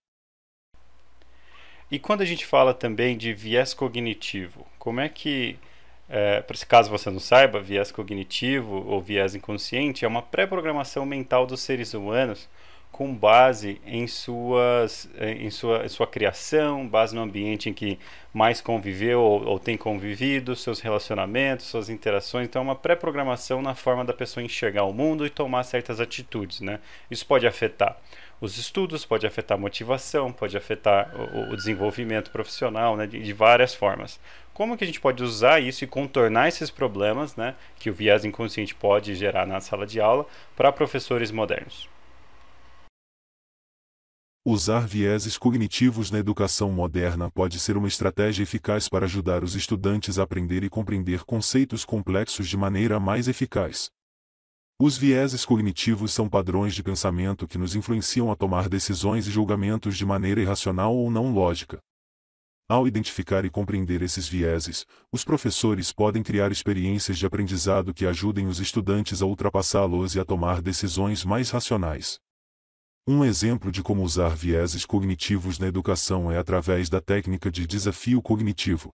E 1.90 2.00
quando 2.00 2.22
a 2.22 2.26
gente 2.26 2.46
fala 2.46 2.74
também 2.74 3.18
de 3.18 3.34
viés 3.34 3.74
cognitivo, 3.74 4.66
como 4.80 5.00
é 5.00 5.08
que, 5.08 5.58
é, 6.10 6.44
caso 6.68 6.90
você 6.90 7.10
não 7.10 7.20
saiba, 7.20 7.62
viés 7.62 7.92
cognitivo 7.92 8.84
ou 8.88 9.02
viés 9.02 9.36
inconsciente 9.36 10.04
é 10.04 10.08
uma 10.08 10.22
pré-programação 10.22 11.06
mental 11.06 11.46
dos 11.46 11.62
seres 11.62 11.94
humanos 11.94 12.50
com 12.94 13.12
base 13.12 13.82
em, 13.88 14.06
suas, 14.06 15.10
em, 15.20 15.50
sua, 15.50 15.90
sua 15.90 16.06
criação, 16.06 16.88
base 16.88 17.16
no 17.16 17.24
ambiente 17.24 17.68
em 17.68 17.74
que 17.74 17.98
mais 18.32 18.62
conviveu 18.62 19.20
ou, 19.20 19.44
ou 19.44 19.60
tem 19.60 19.76
convivido, 19.76 20.56
seus 20.56 20.80
relacionamentos, 20.80 21.66
suas 21.66 21.90
interações. 21.90 22.48
Então, 22.48 22.62
é 22.62 22.66
uma 22.66 22.76
pré-programação 22.76 23.64
na 23.64 23.74
forma 23.74 24.06
da 24.06 24.14
pessoa 24.14 24.44
enxergar 24.44 24.84
o 24.84 24.94
mundo 24.94 25.26
e 25.26 25.30
tomar 25.32 25.64
certas 25.64 26.00
atitudes. 26.00 26.62
Né? 26.62 26.80
Isso 27.10 27.26
pode 27.26 27.48
afetar 27.48 27.98
os 28.40 28.60
estudos, 28.60 29.04
pode 29.04 29.26
afetar 29.26 29.58
a 29.58 29.62
motivação, 29.62 30.32
pode 30.32 30.56
afetar 30.56 31.12
o, 31.16 31.52
o 31.52 31.58
desenvolvimento 31.58 32.30
profissional 32.30 32.96
né? 32.96 33.08
de, 33.08 33.24
de 33.24 33.34
várias 33.34 33.74
formas 33.74 34.20
como 34.54 34.78
que 34.78 34.84
a 34.84 34.88
gente 34.88 35.02
pode 35.02 35.24
usar 35.24 35.60
isso 35.60 35.84
e 35.84 35.88
contornar 35.88 36.48
esses 36.48 36.70
problemas 36.70 37.36
né, 37.36 37.56
que 37.80 37.90
o 37.90 37.94
viés 37.94 38.24
inconsciente 38.24 38.76
pode 38.76 39.16
gerar 39.16 39.48
na 39.48 39.60
sala 39.60 39.84
de 39.84 40.00
aula 40.00 40.28
para 40.56 40.72
professores 40.72 41.32
modernos. 41.32 41.90
Usar 44.46 44.86
vieses 44.86 45.38
cognitivos 45.38 46.12
na 46.12 46.20
educação 46.20 46.70
moderna 46.70 47.32
pode 47.32 47.58
ser 47.62 47.78
uma 47.78 47.88
estratégia 47.88 48.44
eficaz 48.44 48.90
para 48.90 49.06
ajudar 49.06 49.42
os 49.42 49.56
estudantes 49.56 50.20
a 50.20 50.24
aprender 50.24 50.66
e 50.66 50.70
compreender 50.70 51.24
conceitos 51.24 51.86
complexos 51.86 52.50
de 52.50 52.58
maneira 52.58 53.00
mais 53.00 53.30
eficaz. 53.30 53.90
Os 54.78 54.98
vieses 54.98 55.46
cognitivos 55.46 56.12
são 56.12 56.28
padrões 56.28 56.76
de 56.76 56.84
pensamento 56.84 57.48
que 57.48 57.58
nos 57.58 57.74
influenciam 57.74 58.30
a 58.30 58.36
tomar 58.36 58.68
decisões 58.68 59.28
e 59.28 59.32
julgamentos 59.32 59.96
de 59.96 60.06
maneira 60.06 60.42
irracional 60.42 60.94
ou 60.94 61.10
não 61.10 61.34
lógica. 61.34 61.80
Ao 62.68 62.86
identificar 62.86 63.46
e 63.46 63.50
compreender 63.50 64.02
esses 64.02 64.28
vieses, 64.28 64.86
os 65.10 65.24
professores 65.24 65.94
podem 65.94 66.22
criar 66.22 66.52
experiências 66.52 67.18
de 67.18 67.26
aprendizado 67.26 67.94
que 67.94 68.06
ajudem 68.06 68.48
os 68.48 68.60
estudantes 68.60 69.22
a 69.22 69.26
ultrapassá-los 69.26 70.16
e 70.16 70.20
a 70.20 70.26
tomar 70.26 70.62
decisões 70.62 71.24
mais 71.24 71.50
racionais. 71.50 72.20
Um 73.06 73.26
exemplo 73.26 73.70
de 73.70 73.84
como 73.84 74.02
usar 74.02 74.30
vieses 74.30 74.86
cognitivos 74.86 75.60
na 75.60 75.68
educação 75.68 76.32
é 76.32 76.38
através 76.38 76.88
da 76.88 77.02
técnica 77.02 77.52
de 77.52 77.68
desafio 77.68 78.22
cognitivo. 78.22 78.94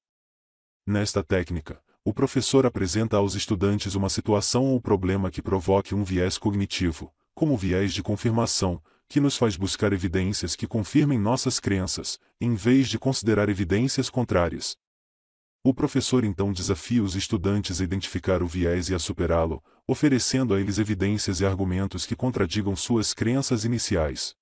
Nesta 0.84 1.24
técnica, 1.24 1.80
o 2.04 2.12
professor 2.12 2.66
apresenta 2.66 3.18
aos 3.18 3.36
estudantes 3.36 3.94
uma 3.94 4.10
situação 4.10 4.66
ou 4.66 4.82
problema 4.82 5.30
que 5.30 5.44
provoque 5.44 5.94
um 5.94 6.04
viés 6.04 6.40
cognitivo, 6.40 7.14
como 7.36 7.54
o 7.54 7.58
viés 7.58 7.94
de 7.94 8.02
confirmação, 8.02 8.82
que 9.08 9.20
nos 9.20 9.38
faz 9.38 9.56
buscar 9.56 9.94
evidências 9.94 10.56
que 10.56 10.66
confirmem 10.66 11.20
nossas 11.20 11.60
crenças, 11.60 12.18
em 12.42 12.56
vez 12.56 12.90
de 12.90 12.98
considerar 12.98 13.48
evidências 13.48 14.10
contrárias. 14.10 14.76
O 15.62 15.74
professor 15.74 16.24
então 16.24 16.54
desafia 16.54 17.04
os 17.04 17.16
estudantes 17.16 17.82
a 17.82 17.84
identificar 17.84 18.42
o 18.42 18.48
viés 18.48 18.88
e 18.88 18.96
a 18.96 19.00
superá-lo, 19.00 19.62
oferecendo 19.86 20.54
a 20.54 20.62
eles 20.62 20.78
evidências 20.78 21.42
e 21.42 21.46
argumentos 21.46 22.06
que 22.06 22.16
contradigam 22.16 22.78
suas 22.78 23.14
crenças 23.14 23.66
iniciais. 23.66 24.34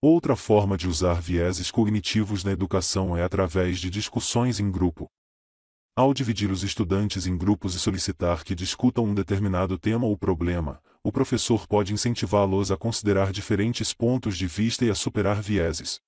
Outra 0.00 0.34
forma 0.36 0.78
de 0.78 0.88
usar 0.88 1.20
vieses 1.20 1.70
cognitivos 1.70 2.42
na 2.42 2.50
educação 2.50 3.14
é 3.14 3.22
através 3.22 3.78
de 3.78 3.90
discussões 3.90 4.58
em 4.58 4.70
grupo. 4.70 5.06
Ao 5.94 6.14
dividir 6.14 6.50
os 6.50 6.62
estudantes 6.62 7.26
em 7.26 7.36
grupos 7.36 7.74
e 7.74 7.78
solicitar 7.78 8.44
que 8.44 8.54
discutam 8.54 9.04
um 9.04 9.14
determinado 9.14 9.78
tema 9.78 10.06
ou 10.06 10.16
problema, 10.16 10.82
o 11.04 11.12
professor 11.12 11.66
pode 11.66 11.92
incentivá-los 11.92 12.72
a 12.72 12.76
considerar 12.78 13.30
diferentes 13.30 13.92
pontos 13.92 14.38
de 14.38 14.46
vista 14.46 14.86
e 14.86 14.90
a 14.90 14.94
superar 14.94 15.42
vieses. 15.42 16.00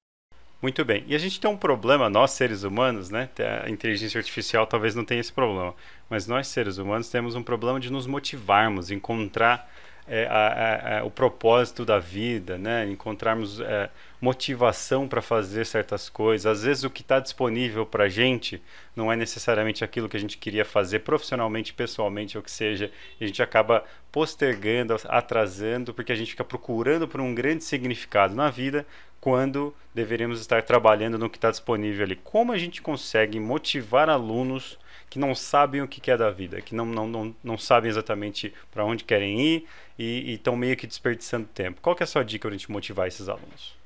Muito 0.64 0.83
bem. 0.83 1.04
E 1.06 1.14
a 1.14 1.18
gente 1.18 1.38
tem 1.38 1.50
um 1.50 1.59
problema, 1.59 2.09
nós 2.09 2.30
seres 2.30 2.62
humanos, 2.62 3.11
né? 3.11 3.28
A 3.62 3.68
inteligência 3.68 4.18
artificial 4.18 4.66
talvez 4.66 4.94
não 4.94 5.04
tenha 5.04 5.21
esse 5.21 5.30
problema, 5.30 5.75
mas 6.09 6.26
nós 6.26 6.47
seres 6.47 6.78
humanos 6.78 7.11
temos 7.11 7.35
um 7.35 7.42
problema 7.42 7.78
de 7.78 7.92
nos 7.92 8.06
motivarmos, 8.06 8.90
encontrar 8.90 9.71
é, 10.09 10.25
a, 10.25 10.30
a, 10.33 11.00
a, 11.00 11.04
o 11.04 11.11
propósito 11.11 11.85
da 11.85 11.99
vida, 11.99 12.56
né? 12.56 12.87
Encontrarmos 12.87 13.61
é, 13.61 13.90
motivação 14.24 15.06
para 15.06 15.20
fazer 15.20 15.66
certas 15.66 16.08
coisas. 16.08 16.46
Às 16.46 16.64
vezes 16.64 16.82
o 16.82 16.88
que 16.88 17.02
está 17.02 17.20
disponível 17.20 17.84
para 17.84 18.04
a 18.04 18.08
gente 18.08 18.62
não 18.96 19.12
é 19.12 19.16
necessariamente 19.16 19.84
aquilo 19.84 20.08
que 20.08 20.16
a 20.16 20.20
gente 20.20 20.38
queria 20.38 20.64
fazer 20.64 21.00
profissionalmente, 21.00 21.74
pessoalmente, 21.74 22.38
ou 22.38 22.42
que 22.42 22.50
seja. 22.50 22.90
A 23.20 23.26
gente 23.26 23.42
acaba 23.42 23.84
postergando, 24.10 24.96
atrasando, 25.08 25.92
porque 25.92 26.10
a 26.10 26.14
gente 26.14 26.30
fica 26.30 26.44
procurando 26.44 27.06
por 27.06 27.20
um 27.20 27.34
grande 27.34 27.64
significado 27.64 28.34
na 28.34 28.48
vida 28.48 28.86
quando 29.20 29.74
deveríamos 29.94 30.40
estar 30.40 30.62
trabalhando 30.62 31.18
no 31.18 31.28
que 31.28 31.36
está 31.36 31.50
disponível 31.50 32.04
ali. 32.04 32.16
Como 32.16 32.50
a 32.50 32.56
gente 32.56 32.80
consegue 32.80 33.38
motivar 33.38 34.08
alunos 34.08 34.78
que 35.10 35.18
não 35.18 35.34
sabem 35.34 35.82
o 35.82 35.88
que 35.88 36.10
é 36.10 36.16
da 36.16 36.30
vida, 36.30 36.62
que 36.62 36.74
não, 36.74 36.86
não, 36.86 37.06
não, 37.06 37.36
não 37.44 37.58
sabem 37.58 37.90
exatamente 37.90 38.54
para 38.72 38.86
onde 38.86 39.04
querem 39.04 39.38
ir 39.38 39.66
e 39.98 40.32
estão 40.32 40.56
meio 40.56 40.76
que 40.78 40.86
desperdiçando 40.86 41.46
tempo? 41.46 41.82
Qual 41.82 41.94
que 41.94 42.02
é 42.02 42.04
a 42.04 42.06
sua 42.06 42.24
dica 42.24 42.48
para 42.48 42.54
a 42.54 42.58
gente 42.58 42.72
motivar 42.72 43.06
esses 43.06 43.28
alunos? 43.28 43.83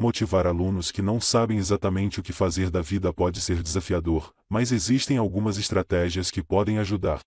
Motivar 0.00 0.46
alunos 0.46 0.92
que 0.92 1.02
não 1.02 1.20
sabem 1.20 1.58
exatamente 1.58 2.20
o 2.20 2.22
que 2.22 2.32
fazer 2.32 2.70
da 2.70 2.80
vida 2.80 3.12
pode 3.12 3.40
ser 3.40 3.60
desafiador, 3.64 4.32
mas 4.48 4.70
existem 4.70 5.18
algumas 5.18 5.58
estratégias 5.58 6.30
que 6.30 6.40
podem 6.40 6.78
ajudar. 6.78 7.18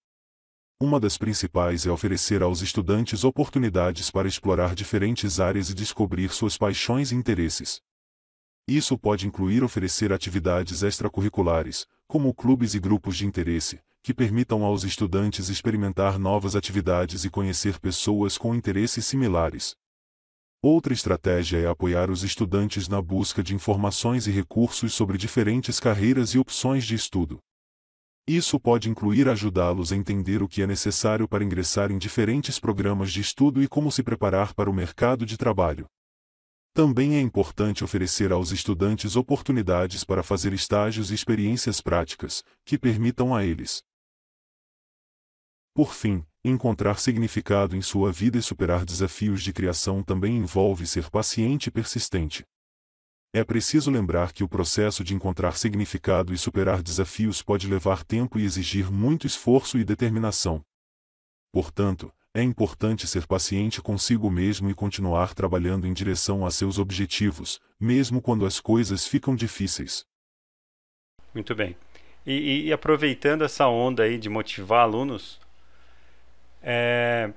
Uma 0.80 0.98
das 0.98 1.18
principais 1.18 1.86
é 1.86 1.92
oferecer 1.92 2.42
aos 2.42 2.62
estudantes 2.62 3.26
oportunidades 3.26 4.10
para 4.10 4.26
explorar 4.26 4.74
diferentes 4.74 5.38
áreas 5.38 5.70
e 5.70 5.74
descobrir 5.74 6.30
suas 6.30 6.58
paixões 6.58 7.12
e 7.12 7.16
interesses. 7.16 7.82
Isso 8.66 8.98
pode 8.98 9.28
incluir 9.28 9.66
oferecer 9.66 10.14
atividades 10.14 10.82
extracurriculares, 10.82 11.86
como 12.08 12.34
clubes 12.34 12.74
e 12.74 12.80
grupos 12.80 13.18
de 13.18 13.26
interesse, 13.26 13.82
que 14.02 14.14
permitam 14.14 14.64
aos 14.64 14.86
estudantes 14.86 15.50
experimentar 15.50 16.18
novas 16.18 16.56
atividades 16.56 17.26
e 17.26 17.30
conhecer 17.30 17.82
pessoas 17.82 18.38
com 18.38 18.56
interesses 18.56 19.06
similares. 19.06 19.76
Outra 20.64 20.94
estratégia 20.94 21.58
é 21.58 21.66
apoiar 21.68 22.12
os 22.12 22.22
estudantes 22.22 22.88
na 22.88 23.02
busca 23.02 23.42
de 23.42 23.56
informações 23.56 24.28
e 24.28 24.32
recursos 24.32 24.94
sobre 24.94 25.18
diferentes 25.18 25.80
carreiras 25.80 26.36
e 26.36 26.38
opções 26.38 26.86
de 26.86 26.94
estudo. 26.94 27.40
Isso 28.28 28.60
pode 28.60 28.88
incluir 28.88 29.28
ajudá-los 29.28 29.92
a 29.92 29.96
entender 29.96 30.44
o 30.44 30.48
que 30.48 30.62
é 30.62 30.68
necessário 30.68 31.28
para 31.28 31.44
ingressar 31.44 31.92
em 31.92 31.98
diferentes 31.98 32.60
programas 32.60 33.12
de 33.12 33.22
estudo 33.22 33.64
e 33.64 33.68
como 33.68 33.92
se 33.92 34.04
preparar 34.04 34.54
para 34.54 34.70
o 34.70 34.74
mercado 34.74 35.26
de 35.26 35.36
trabalho. 35.36 35.88
Também 36.76 37.16
é 37.16 37.22
importante 37.22 37.84
oferecer 37.84 38.32
aos 38.32 38.52
estudantes 38.52 39.16
oportunidades 39.16 40.04
para 40.04 40.22
fazer 40.22 40.54
estágios 40.54 41.10
e 41.10 41.16
experiências 41.16 41.82
práticas, 41.82 42.44
que 42.64 42.78
permitam 42.78 43.34
a 43.34 43.44
eles. 43.44 43.82
Por 45.74 45.94
fim, 45.94 46.26
Encontrar 46.44 47.00
significado 47.00 47.76
em 47.76 47.84
sua 47.84 48.12
vida 48.12 48.36
e 48.36 48.42
superar 48.42 48.84
desafios 48.84 49.44
de 49.44 49.54
criação 49.54 50.02
também 50.02 50.38
envolve 50.38 50.88
ser 50.88 51.08
paciente 51.12 51.68
e 51.68 51.72
persistente. 51.72 52.44
É 53.32 53.44
preciso 53.44 53.92
lembrar 53.92 54.34
que 54.34 54.44
o 54.44 54.50
processo 54.50 55.04
de 55.04 55.14
encontrar 55.14 55.56
significado 55.56 56.34
e 56.34 56.38
superar 56.40 56.82
desafios 56.82 57.44
pode 57.44 57.68
levar 57.68 58.04
tempo 58.04 58.40
e 58.40 58.44
exigir 58.44 58.92
muito 58.92 59.28
esforço 59.28 59.78
e 59.78 59.84
determinação. 59.84 60.64
Portanto, 61.54 62.12
é 62.34 62.42
importante 62.42 63.06
ser 63.06 63.28
paciente 63.28 63.80
consigo 63.80 64.32
mesmo 64.32 64.68
e 64.68 64.74
continuar 64.74 65.36
trabalhando 65.36 65.86
em 65.86 65.94
direção 65.94 66.44
a 66.44 66.50
seus 66.50 66.80
objetivos, 66.80 67.60
mesmo 67.80 68.20
quando 68.20 68.48
as 68.48 68.60
coisas 68.60 69.06
ficam 69.06 69.36
difíceis. 69.36 70.06
Muito 71.36 71.54
bem. 71.54 71.78
E, 72.26 72.64
e 72.66 72.74
aproveitando 72.74 73.44
essa 73.44 73.68
onda 73.68 74.04
aí 74.04 74.18
de 74.18 74.28
motivar 74.28 74.82
alunos, 74.82 75.40
é, 76.62 77.32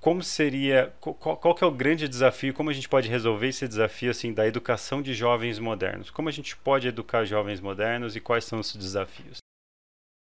como 0.00 0.22
seria, 0.22 0.94
qual, 1.00 1.36
qual 1.36 1.54
que 1.54 1.64
é 1.64 1.66
o 1.66 1.72
grande 1.72 2.08
desafio, 2.08 2.54
como 2.54 2.70
a 2.70 2.72
gente 2.72 2.88
pode 2.88 3.08
resolver 3.08 3.48
esse 3.48 3.66
desafio 3.66 4.10
assim 4.10 4.32
da 4.32 4.46
educação 4.46 5.02
de 5.02 5.12
jovens 5.12 5.58
modernos? 5.58 6.10
Como 6.10 6.28
a 6.28 6.32
gente 6.32 6.56
pode 6.56 6.86
educar 6.86 7.24
jovens 7.24 7.60
modernos 7.60 8.14
e 8.14 8.20
quais 8.20 8.44
são 8.44 8.60
os 8.60 8.74
desafios? 8.76 9.38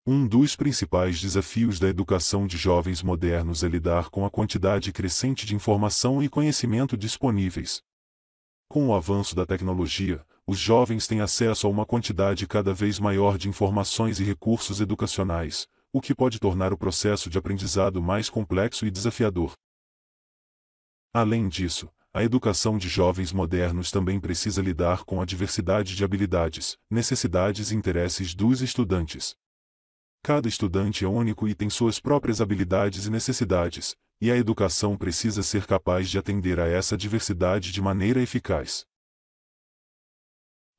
Um 0.05 0.27
dos 0.27 0.53
principais 0.53 1.21
desafios 1.21 1.79
da 1.79 1.87
educação 1.87 2.45
de 2.45 2.57
jovens 2.57 3.01
modernos 3.01 3.63
é 3.63 3.69
lidar 3.69 4.09
com 4.09 4.25
a 4.25 4.29
quantidade 4.29 4.91
crescente 4.91 5.45
de 5.45 5.55
informação 5.55 6.21
e 6.21 6.27
conhecimento 6.27 6.97
disponíveis. 6.97 7.81
Com 8.69 8.89
o 8.89 8.93
avanço 8.93 9.33
da 9.33 9.45
tecnologia, 9.45 10.25
os 10.45 10.59
jovens 10.59 11.07
têm 11.07 11.21
acesso 11.21 11.67
a 11.67 11.69
uma 11.69 11.85
quantidade 11.85 12.45
cada 12.45 12.73
vez 12.73 12.99
maior 12.99 13.37
de 13.37 13.47
informações 13.47 14.19
e 14.19 14.25
recursos 14.25 14.81
educacionais, 14.81 15.69
o 15.93 16.01
que 16.01 16.15
pode 16.15 16.39
tornar 16.39 16.73
o 16.73 16.77
processo 16.77 17.29
de 17.29 17.37
aprendizado 17.37 18.01
mais 18.01 18.27
complexo 18.27 18.83
e 18.87 18.89
desafiador. 18.89 19.53
Além 21.13 21.47
disso, 21.47 21.87
a 22.11 22.23
educação 22.23 22.79
de 22.79 22.89
jovens 22.89 23.31
modernos 23.31 23.91
também 23.91 24.19
precisa 24.19 24.59
lidar 24.59 25.03
com 25.03 25.21
a 25.21 25.25
diversidade 25.25 25.95
de 25.95 26.03
habilidades, 26.03 26.79
necessidades 26.89 27.69
e 27.69 27.75
interesses 27.75 28.33
dos 28.33 28.61
estudantes. 28.61 29.35
Cada 30.23 30.47
estudante 30.47 31.05
é 31.05 31.07
único 31.07 31.47
e 31.47 31.53
tem 31.53 31.69
suas 31.69 31.99
próprias 31.99 32.41
habilidades 32.41 33.05
e 33.05 33.11
necessidades, 33.11 33.95
e 34.19 34.31
a 34.31 34.35
educação 34.35 34.97
precisa 34.97 35.43
ser 35.43 35.67
capaz 35.67 36.09
de 36.09 36.17
atender 36.17 36.59
a 36.59 36.67
essa 36.67 36.97
diversidade 36.97 37.71
de 37.71 37.81
maneira 37.81 38.19
eficaz. 38.19 38.83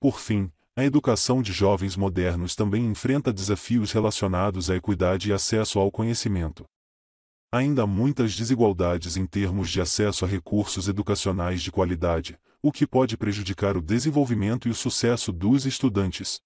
Por 0.01 0.19
fim, 0.19 0.53
a 0.77 0.85
educação 0.85 1.41
de 1.41 1.53
jovens 1.53 1.97
modernos 1.97 2.57
também 2.57 2.85
enfrenta 2.87 3.33
desafios 3.33 3.93
relacionados 3.93 4.69
à 4.69 4.75
equidade 4.75 5.31
e 5.31 5.33
acesso 5.33 5.79
ao 5.79 5.89
conhecimento. 5.89 6.65
Ainda 7.53 7.85
há 7.85 7.87
muitas 7.87 8.35
desigualdades 8.35 9.17
em 9.17 9.25
termos 9.25 9.71
de 9.71 9.81
acesso 9.81 10.25
a 10.25 10.29
recursos 10.29 10.89
educacionais 10.89 11.63
de 11.63 11.71
qualidade, 11.71 12.37
o 12.61 12.73
que 12.73 12.89
pode 12.89 13.17
prejudicar 13.17 13.77
o 13.77 13.81
desenvolvimento 13.81 14.67
e 14.67 14.71
o 14.73 14.75
sucesso 14.75 15.31
dos 15.31 15.65
estudantes. 15.65 16.41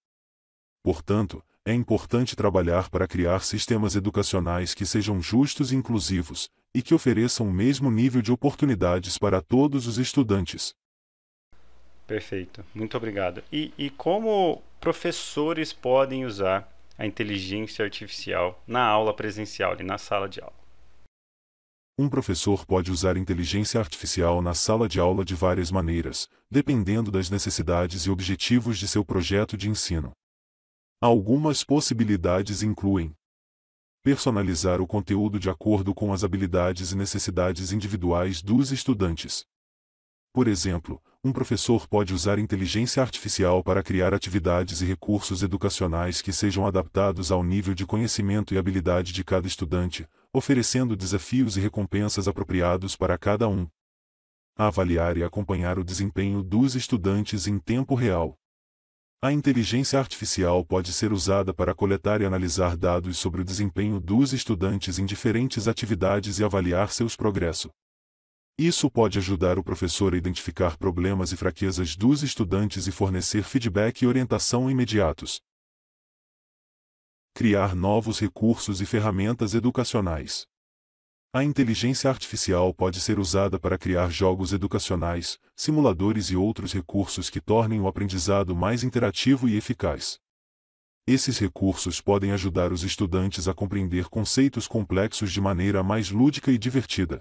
Portanto, 0.82 1.42
é 1.64 1.72
importante 1.72 2.36
trabalhar 2.36 2.90
para 2.90 3.08
criar 3.08 3.40
sistemas 3.40 3.96
educacionais 3.96 4.74
que 4.74 4.84
sejam 4.84 5.22
justos 5.22 5.72
e 5.72 5.76
inclusivos, 5.76 6.50
e 6.74 6.82
que 6.82 6.92
ofereçam 6.92 7.48
o 7.48 7.52
mesmo 7.52 7.90
nível 7.90 8.20
de 8.20 8.30
oportunidades 8.30 9.16
para 9.16 9.40
todos 9.40 9.86
os 9.86 9.96
estudantes. 9.96 10.74
Perfeito, 12.08 12.64
muito 12.74 12.96
obrigado. 12.96 13.44
E, 13.52 13.70
e 13.76 13.90
como 13.90 14.62
professores 14.80 15.74
podem 15.74 16.24
usar 16.24 16.66
a 16.96 17.06
inteligência 17.06 17.84
artificial 17.84 18.60
na 18.66 18.82
aula 18.82 19.12
presencial 19.12 19.76
e 19.78 19.84
na 19.84 19.98
sala 19.98 20.26
de 20.26 20.40
aula? 20.40 20.56
Um 21.98 22.08
professor 22.08 22.64
pode 22.64 22.90
usar 22.90 23.18
inteligência 23.18 23.78
artificial 23.78 24.40
na 24.40 24.54
sala 24.54 24.88
de 24.88 24.98
aula 24.98 25.22
de 25.22 25.34
várias 25.34 25.70
maneiras, 25.70 26.30
dependendo 26.50 27.10
das 27.10 27.28
necessidades 27.28 28.06
e 28.06 28.10
objetivos 28.10 28.78
de 28.78 28.88
seu 28.88 29.04
projeto 29.04 29.54
de 29.54 29.68
ensino. 29.68 30.12
Algumas 31.02 31.62
possibilidades 31.62 32.62
incluem 32.62 33.12
personalizar 34.02 34.80
o 34.80 34.86
conteúdo 34.86 35.38
de 35.38 35.50
acordo 35.50 35.94
com 35.94 36.10
as 36.10 36.24
habilidades 36.24 36.92
e 36.92 36.96
necessidades 36.96 37.70
individuais 37.70 38.40
dos 38.40 38.72
estudantes. 38.72 39.44
Por 40.38 40.46
exemplo, 40.46 41.02
um 41.24 41.32
professor 41.32 41.88
pode 41.88 42.14
usar 42.14 42.38
inteligência 42.38 43.02
artificial 43.02 43.60
para 43.60 43.82
criar 43.82 44.14
atividades 44.14 44.80
e 44.80 44.84
recursos 44.84 45.42
educacionais 45.42 46.22
que 46.22 46.32
sejam 46.32 46.64
adaptados 46.64 47.32
ao 47.32 47.42
nível 47.42 47.74
de 47.74 47.84
conhecimento 47.84 48.54
e 48.54 48.56
habilidade 48.56 49.12
de 49.12 49.24
cada 49.24 49.48
estudante, 49.48 50.06
oferecendo 50.32 50.94
desafios 50.94 51.56
e 51.56 51.60
recompensas 51.60 52.28
apropriados 52.28 52.94
para 52.94 53.18
cada 53.18 53.48
um. 53.48 53.66
Avaliar 54.56 55.16
e 55.16 55.24
acompanhar 55.24 55.76
o 55.76 55.82
desempenho 55.82 56.40
dos 56.40 56.76
estudantes 56.76 57.48
em 57.48 57.58
tempo 57.58 57.96
real. 57.96 58.38
A 59.20 59.32
inteligência 59.32 59.98
artificial 59.98 60.64
pode 60.64 60.92
ser 60.92 61.12
usada 61.12 61.52
para 61.52 61.74
coletar 61.74 62.20
e 62.20 62.24
analisar 62.24 62.76
dados 62.76 63.18
sobre 63.18 63.40
o 63.40 63.44
desempenho 63.44 63.98
dos 63.98 64.32
estudantes 64.32 65.00
em 65.00 65.04
diferentes 65.04 65.66
atividades 65.66 66.38
e 66.38 66.44
avaliar 66.44 66.92
seus 66.92 67.16
progressos. 67.16 67.72
Isso 68.60 68.90
pode 68.90 69.18
ajudar 69.18 69.56
o 69.56 69.62
professor 69.62 70.12
a 70.12 70.16
identificar 70.16 70.76
problemas 70.76 71.30
e 71.30 71.36
fraquezas 71.36 71.94
dos 71.94 72.24
estudantes 72.24 72.88
e 72.88 72.90
fornecer 72.90 73.44
feedback 73.44 74.02
e 74.02 74.06
orientação 74.08 74.68
imediatos. 74.68 75.40
Criar 77.32 77.76
novos 77.76 78.18
recursos 78.18 78.80
e 78.80 78.86
ferramentas 78.86 79.54
educacionais. 79.54 80.44
A 81.32 81.44
inteligência 81.44 82.10
artificial 82.10 82.74
pode 82.74 83.00
ser 83.00 83.20
usada 83.20 83.60
para 83.60 83.78
criar 83.78 84.10
jogos 84.10 84.52
educacionais, 84.52 85.38
simuladores 85.54 86.30
e 86.30 86.36
outros 86.36 86.72
recursos 86.72 87.30
que 87.30 87.40
tornem 87.40 87.78
o 87.80 87.86
aprendizado 87.86 88.56
mais 88.56 88.82
interativo 88.82 89.48
e 89.48 89.56
eficaz. 89.56 90.18
Esses 91.06 91.38
recursos 91.38 92.00
podem 92.00 92.32
ajudar 92.32 92.72
os 92.72 92.82
estudantes 92.82 93.46
a 93.46 93.54
compreender 93.54 94.08
conceitos 94.08 94.66
complexos 94.66 95.30
de 95.30 95.40
maneira 95.40 95.80
mais 95.84 96.10
lúdica 96.10 96.50
e 96.50 96.58
divertida. 96.58 97.20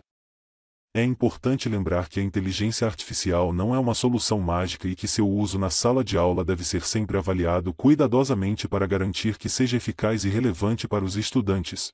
É 0.97 1.03
importante 1.03 1.69
lembrar 1.69 2.09
que 2.09 2.19
a 2.19 2.23
inteligência 2.23 2.87
artificial 2.87 3.53
não 3.53 3.75
é 3.75 3.77
uma 3.77 3.93
solução 3.93 4.39
mágica 4.39 4.87
e 4.87 4.95
que 4.95 5.07
seu 5.07 5.29
uso 5.29 5.59
na 5.59 5.69
sala 5.69 6.03
de 6.03 6.17
aula 6.17 6.43
deve 6.43 6.63
ser 6.63 6.81
sempre 6.81 7.15
avaliado 7.15 7.71
cuidadosamente 7.71 8.67
para 8.67 8.87
garantir 8.87 9.37
que 9.37 9.47
seja 9.47 9.77
eficaz 9.77 10.25
e 10.25 10.29
relevante 10.29 10.87
para 10.87 11.05
os 11.05 11.15
estudantes. 11.15 11.93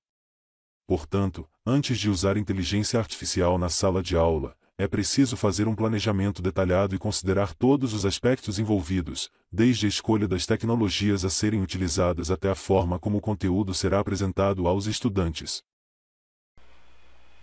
Portanto, 0.87 1.45
antes 1.65 1.99
de 1.99 2.09
usar 2.09 2.37
inteligência 2.37 2.97
artificial 2.97 3.57
na 3.57 3.67
sala 3.67 4.01
de 4.01 4.15
aula, 4.15 4.55
é 4.77 4.87
preciso 4.87 5.35
fazer 5.35 5.67
um 5.67 5.75
planejamento 5.75 6.41
detalhado 6.41 6.95
e 6.95 6.97
considerar 6.97 7.53
todos 7.53 7.93
os 7.93 8.05
aspectos 8.05 8.57
envolvidos, 8.57 9.29
desde 9.51 9.85
a 9.85 9.89
escolha 9.89 10.29
das 10.29 10.45
tecnologias 10.45 11.25
a 11.25 11.29
serem 11.29 11.61
utilizadas 11.61 12.31
até 12.31 12.49
a 12.49 12.55
forma 12.55 12.97
como 12.97 13.17
o 13.17 13.21
conteúdo 13.21 13.73
será 13.73 13.99
apresentado 13.99 14.65
aos 14.65 14.87
estudantes. 14.87 15.61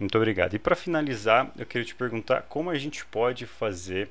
Muito 0.01 0.17
obrigado. 0.17 0.55
E 0.55 0.59
para 0.59 0.75
finalizar, 0.75 1.53
eu 1.59 1.67
queria 1.67 1.85
te 1.85 1.95
perguntar 1.95 2.43
como 2.43 2.71
a 2.71 2.79
gente 2.79 3.05
pode 3.05 3.45
fazer 3.45 4.11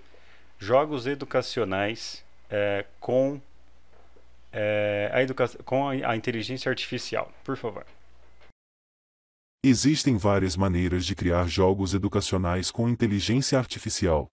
jogos 0.59 1.07
educacionais 1.07 2.23
é, 2.47 2.85
com, 2.99 3.41
é, 4.53 5.09
a 5.11 5.23
educa 5.23 5.47
com 5.65 5.89
a 5.89 6.15
inteligência 6.15 6.69
artificial, 6.69 7.31
por 7.43 7.57
favor. 7.57 7.85
Existem 9.65 10.15
várias 10.15 10.55
maneiras 10.55 11.05
de 11.05 11.15
criar 11.15 11.47
jogos 11.47 11.95
educacionais 11.95 12.69
com 12.69 12.87
inteligência 12.87 13.57
artificial. 13.57 14.27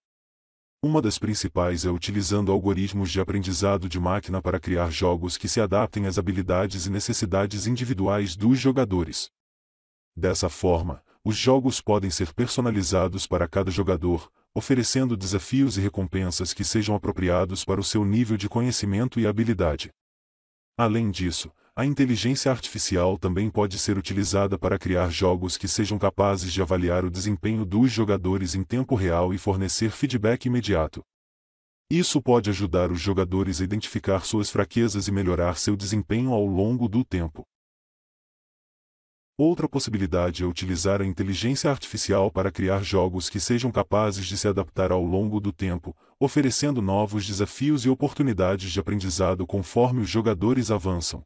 Uma 0.85 1.00
das 1.00 1.18
principais 1.18 1.87
é 1.87 1.90
utilizando 1.90 2.52
algoritmos 2.52 3.11
de 3.11 3.18
aprendizado 3.18 3.88
de 3.88 3.98
máquina 3.98 4.42
para 4.42 4.61
criar 4.61 4.90
jogos 4.90 5.37
que 5.38 5.48
se 5.48 5.61
adaptem 5.61 6.07
às 6.07 6.18
habilidades 6.18 6.87
e 6.87 6.90
necessidades 6.90 7.66
individuais 7.66 8.37
dos 8.37 8.59
jogadores. 8.59 9.30
Dessa 10.16 10.48
forma, 10.48 11.02
os 11.22 11.37
jogos 11.37 11.81
podem 11.81 12.11
ser 12.11 12.33
personalizados 12.33 13.26
para 13.26 13.46
cada 13.46 13.70
jogador, 13.70 14.31
oferecendo 14.55 15.16
desafios 15.16 15.76
e 15.76 15.81
recompensas 15.83 16.55
que 16.55 16.64
sejam 16.64 16.94
apropriados 16.94 17.64
para 17.64 17.81
o 17.81 17.85
seu 17.85 18.05
nível 18.05 18.38
de 18.38 18.48
conhecimento 18.48 19.20
e 19.20 19.26
habilidade. 19.26 19.90
Além 20.79 21.11
disso, 21.11 21.52
a 21.74 21.85
inteligência 21.85 22.50
artificial 22.50 23.18
também 23.18 23.50
pode 23.50 23.79
ser 23.79 23.98
utilizada 23.98 24.59
para 24.59 24.79
criar 24.79 25.11
jogos 25.11 25.59
que 25.59 25.68
sejam 25.68 25.98
capazes 25.98 26.50
de 26.50 26.62
avaliar 26.62 27.05
o 27.05 27.11
desempenho 27.11 27.66
dos 27.66 27.92
jogadores 27.92 28.55
em 28.55 28.64
tempo 28.64 28.94
real 28.94 29.35
e 29.35 29.38
fornecer 29.38 29.90
feedback 29.90 30.46
imediato. 30.46 31.02
Isso 31.90 32.22
pode 32.22 32.48
ajudar 32.48 32.90
os 32.90 33.00
jogadores 33.00 33.61
a 33.61 33.64
identificar 33.64 34.24
suas 34.24 34.48
fraquezas 34.48 35.07
e 35.07 35.12
melhorar 35.12 35.59
seu 35.59 35.76
desempenho 35.76 36.33
ao 36.33 36.46
longo 36.46 36.88
do 36.88 37.05
tempo. 37.05 37.44
Outra 39.38 39.68
possibilidade 39.68 40.42
é 40.42 40.46
utilizar 40.46 41.03
a 41.03 41.05
inteligência 41.05 41.70
artificial 41.70 42.31
para 42.31 42.51
criar 42.51 42.83
jogos 42.83 43.29
que 43.29 43.38
sejam 43.38 43.70
capazes 43.70 44.25
de 44.25 44.35
se 44.38 44.49
adaptar 44.49 44.90
ao 44.90 45.05
longo 45.05 45.40
do 45.40 45.53
tempo, 45.53 45.94
oferecendo 46.18 46.81
novos 46.81 47.27
desafios 47.27 47.85
e 47.85 47.90
oportunidades 47.90 48.72
de 48.72 48.81
aprendizado 48.81 49.46
conforme 49.46 50.01
os 50.01 50.09
jogadores 50.09 50.70
avançam. 50.70 51.22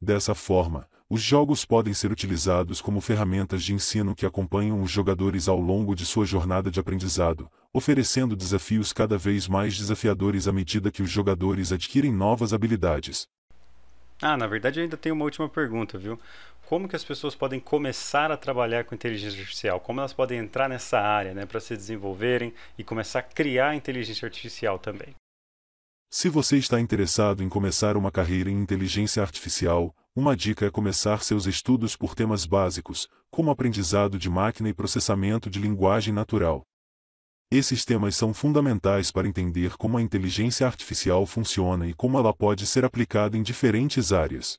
Dessa 0.00 0.36
forma, 0.36 0.88
os 1.10 1.20
jogos 1.20 1.64
podem 1.64 1.92
ser 1.92 2.12
utilizados 2.12 2.80
como 2.80 3.00
ferramentas 3.00 3.64
de 3.64 3.74
ensino 3.74 4.14
que 4.14 4.24
acompanham 4.24 4.80
os 4.80 4.92
jogadores 4.92 5.48
ao 5.48 5.58
longo 5.58 5.96
de 5.96 6.06
sua 6.06 6.24
jornada 6.24 6.70
de 6.70 6.78
aprendizado, 6.78 7.50
oferecendo 7.72 8.36
desafios 8.36 8.92
cada 8.92 9.18
vez 9.18 9.48
mais 9.48 9.76
desafiadores 9.76 10.46
à 10.46 10.52
medida 10.52 10.92
que 10.92 11.02
os 11.02 11.10
jogadores 11.10 11.72
adquirem 11.72 12.12
novas 12.12 12.52
habilidades. 12.52 13.26
Ah, 14.20 14.36
na 14.36 14.46
verdade 14.46 14.80
eu 14.80 14.84
ainda 14.84 14.96
tenho 14.96 15.14
uma 15.14 15.24
última 15.24 15.48
pergunta, 15.48 15.98
viu? 15.98 16.18
Como 16.66 16.88
que 16.88 16.96
as 16.96 17.04
pessoas 17.04 17.34
podem 17.34 17.60
começar 17.60 18.32
a 18.32 18.36
trabalhar 18.36 18.84
com 18.84 18.94
inteligência 18.94 19.38
artificial? 19.38 19.78
Como 19.78 20.00
elas 20.00 20.12
podem 20.12 20.38
entrar 20.38 20.68
nessa 20.68 20.98
área, 20.98 21.32
né, 21.32 21.46
para 21.46 21.60
se 21.60 21.76
desenvolverem 21.76 22.52
e 22.76 22.82
começar 22.82 23.20
a 23.20 23.22
criar 23.22 23.76
inteligência 23.76 24.26
artificial 24.26 24.78
também? 24.78 25.14
Se 26.10 26.28
você 26.28 26.56
está 26.56 26.80
interessado 26.80 27.42
em 27.42 27.48
começar 27.48 27.96
uma 27.96 28.10
carreira 28.10 28.50
em 28.50 28.60
inteligência 28.60 29.22
artificial, 29.22 29.94
uma 30.14 30.34
dica 30.34 30.66
é 30.66 30.70
começar 30.70 31.22
seus 31.22 31.46
estudos 31.46 31.94
por 31.94 32.14
temas 32.14 32.46
básicos, 32.46 33.08
como 33.30 33.50
aprendizado 33.50 34.18
de 34.18 34.30
máquina 34.30 34.68
e 34.68 34.74
processamento 34.74 35.50
de 35.50 35.60
linguagem 35.60 36.14
natural. 36.14 36.64
Esses 37.50 37.84
temas 37.84 38.16
são 38.16 38.34
fundamentais 38.34 39.12
para 39.12 39.28
entender 39.28 39.76
como 39.76 39.96
a 39.96 40.02
inteligência 40.02 40.66
artificial 40.66 41.24
funciona 41.24 41.86
e 41.86 41.94
como 41.94 42.18
ela 42.18 42.34
pode 42.34 42.66
ser 42.66 42.84
aplicada 42.84 43.36
em 43.36 43.42
diferentes 43.42 44.12
áreas. 44.12 44.58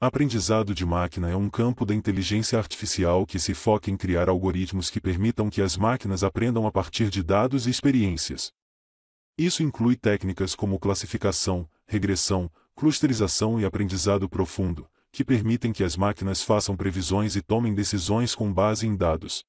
Aprendizado 0.00 0.74
de 0.74 0.84
máquina 0.84 1.30
é 1.30 1.36
um 1.36 1.48
campo 1.48 1.86
da 1.86 1.94
inteligência 1.94 2.58
artificial 2.58 3.24
que 3.24 3.38
se 3.38 3.54
foca 3.54 3.88
em 3.88 3.96
criar 3.96 4.28
algoritmos 4.28 4.90
que 4.90 5.00
permitam 5.00 5.48
que 5.48 5.62
as 5.62 5.76
máquinas 5.76 6.24
aprendam 6.24 6.66
a 6.66 6.72
partir 6.72 7.08
de 7.08 7.22
dados 7.22 7.68
e 7.68 7.70
experiências. 7.70 8.50
Isso 9.38 9.62
inclui 9.62 9.94
técnicas 9.94 10.56
como 10.56 10.80
classificação, 10.80 11.70
regressão, 11.86 12.50
clusterização 12.74 13.60
e 13.60 13.64
aprendizado 13.64 14.28
profundo, 14.28 14.90
que 15.12 15.24
permitem 15.24 15.72
que 15.72 15.84
as 15.84 15.96
máquinas 15.96 16.42
façam 16.42 16.76
previsões 16.76 17.36
e 17.36 17.40
tomem 17.40 17.72
decisões 17.72 18.34
com 18.34 18.52
base 18.52 18.88
em 18.88 18.96
dados. 18.96 19.44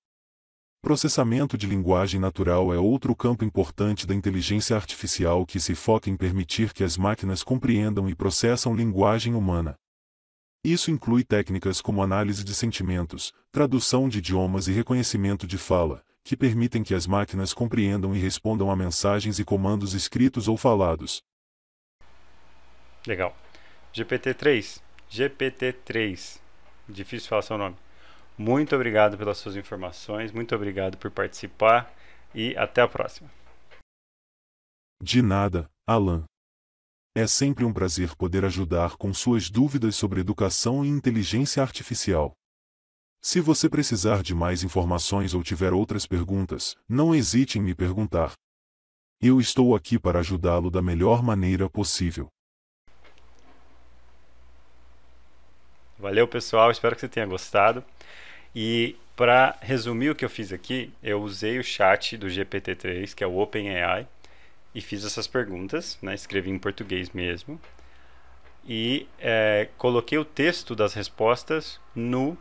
Processamento 0.83 1.57
de 1.57 1.65
linguagem 1.65 2.19
natural 2.19 2.73
é 2.73 2.77
outro 2.77 3.15
campo 3.15 3.45
importante 3.45 4.05
da 4.05 4.13
inteligência 4.13 4.75
artificial 4.75 5.45
que 5.45 5.57
se 5.57 5.75
foca 5.75 6.09
em 6.09 6.17
permitir 6.17 6.73
que 6.73 6.83
as 6.83 6.97
máquinas 6.97 7.41
compreendam 7.41 8.09
e 8.09 8.13
processam 8.13 8.75
linguagem 8.75 9.33
humana. 9.33 9.79
Isso 10.61 10.91
inclui 10.91 11.23
técnicas 11.23 11.79
como 11.79 12.03
análise 12.03 12.43
de 12.43 12.53
sentimentos, 12.53 13.33
tradução 13.49 14.09
de 14.09 14.17
idiomas 14.17 14.67
e 14.67 14.73
reconhecimento 14.73 15.47
de 15.47 15.57
fala, 15.57 16.03
que 16.21 16.35
permitem 16.35 16.83
que 16.83 16.93
as 16.93 17.07
máquinas 17.07 17.53
compreendam 17.53 18.13
e 18.13 18.19
respondam 18.19 18.69
a 18.69 18.75
mensagens 18.75 19.39
e 19.39 19.45
comandos 19.45 19.93
escritos 19.93 20.49
ou 20.49 20.57
falados. 20.57 21.23
Legal. 23.07 23.33
GPT-3. 23.95 24.81
GPT-3. 25.09 26.41
Difícil 26.89 27.29
falar 27.29 27.41
seu 27.41 27.57
nome. 27.57 27.77
Muito 28.37 28.75
obrigado 28.75 29.17
pelas 29.17 29.37
suas 29.37 29.55
informações, 29.55 30.31
muito 30.31 30.55
obrigado 30.55 30.97
por 30.97 31.11
participar 31.11 31.93
e 32.33 32.55
até 32.57 32.81
a 32.81 32.87
próxima. 32.87 33.29
De 35.01 35.21
nada, 35.21 35.69
Alan. 35.85 36.23
É 37.15 37.27
sempre 37.27 37.63
um 37.63 37.71
prazer 37.71 38.15
poder 38.15 38.43
ajudar 38.43 38.95
com 38.97 39.13
suas 39.13 39.49
dúvidas 39.49 39.95
sobre 39.95 40.19
educação 40.19 40.83
e 40.83 40.87
inteligência 40.87 41.61
artificial. 41.61 42.33
Se 43.21 43.39
você 43.39 43.69
precisar 43.69 44.23
de 44.23 44.33
mais 44.33 44.63
informações 44.63 45.33
ou 45.33 45.43
tiver 45.43 45.71
outras 45.71 46.07
perguntas, 46.07 46.75
não 46.89 47.13
hesite 47.13 47.59
em 47.59 47.61
me 47.61 47.75
perguntar. 47.75 48.33
Eu 49.21 49.39
estou 49.39 49.75
aqui 49.75 49.99
para 49.99 50.19
ajudá-lo 50.19 50.71
da 50.71 50.81
melhor 50.81 51.21
maneira 51.21 51.69
possível. 51.69 52.27
Valeu, 56.03 56.27
pessoal. 56.27 56.69
Espero 56.69 56.95
que 56.95 56.99
você 56.99 57.07
tenha 57.07 57.25
gostado. 57.25 57.81
E 58.53 58.97
para 59.15 59.55
resumir 59.61 60.09
o 60.09 60.15
que 60.15 60.25
eu 60.25 60.29
fiz 60.29 60.51
aqui, 60.51 60.91
eu 61.01 61.21
usei 61.21 61.57
o 61.57 61.63
chat 61.63 62.17
do 62.17 62.27
GPT-3, 62.27 63.15
que 63.15 63.23
é 63.23 63.27
o 63.27 63.37
OpenAI, 63.37 64.05
e 64.75 64.81
fiz 64.81 65.05
essas 65.05 65.27
perguntas, 65.27 65.97
né? 66.01 66.13
escrevi 66.13 66.49
em 66.49 66.59
português 66.59 67.11
mesmo, 67.11 67.57
e 68.67 69.07
é, 69.17 69.69
coloquei 69.77 70.17
o 70.17 70.25
texto 70.25 70.75
das 70.75 70.93
respostas 70.93 71.79
no 71.95 72.37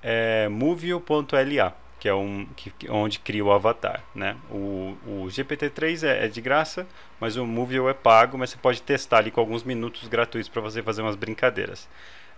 é, 0.00 0.46
movio.la, 0.48 1.76
que 1.98 2.08
é 2.08 2.14
um, 2.14 2.46
que, 2.54 2.72
onde 2.88 3.18
cria 3.18 3.44
o 3.44 3.50
avatar. 3.50 4.04
Né? 4.14 4.36
O, 4.48 4.96
o 5.06 5.26
GPT-3 5.26 6.06
é, 6.06 6.26
é, 6.26 6.28
de 6.28 6.40
graça, 6.40 6.86
mas 7.18 7.36
o 7.36 7.44
Movio 7.44 7.88
é 7.88 7.94
pago, 7.94 8.38
mas 8.38 8.50
você 8.50 8.58
pode 8.58 8.80
testar 8.80 9.18
ali 9.18 9.32
com 9.32 9.40
alguns 9.40 9.64
minutos 9.64 10.06
gratuitos 10.06 10.48
para 10.48 10.62
você 10.62 10.84
fazer 10.84 11.02
umas 11.02 11.16
brincadeiras. 11.16 11.88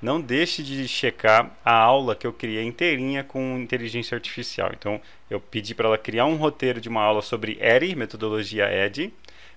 Não 0.05 0.21
deixe 0.21 0.62
de 0.62 0.87
checar 0.87 1.51
a 1.64 1.73
aula 1.73 2.14
que 2.14 2.27
eu 2.27 2.33
criei 2.35 2.62
inteirinha 2.62 3.25
com 3.25 3.59
inteligência 3.59 4.14
artificial. 4.14 4.71
Então, 4.79 5.01
eu 5.31 5.40
pedi 5.40 5.75
para 5.75 5.88
ela 5.88 5.97
criar 5.97 6.27
um 6.27 6.37
roteiro 6.37 6.79
de 6.79 6.90
uma 6.90 7.01
aula 7.01 7.23
sobre 7.23 7.57
ERI, 7.59 7.97
metodologia 7.97 8.71
ED, 8.71 9.11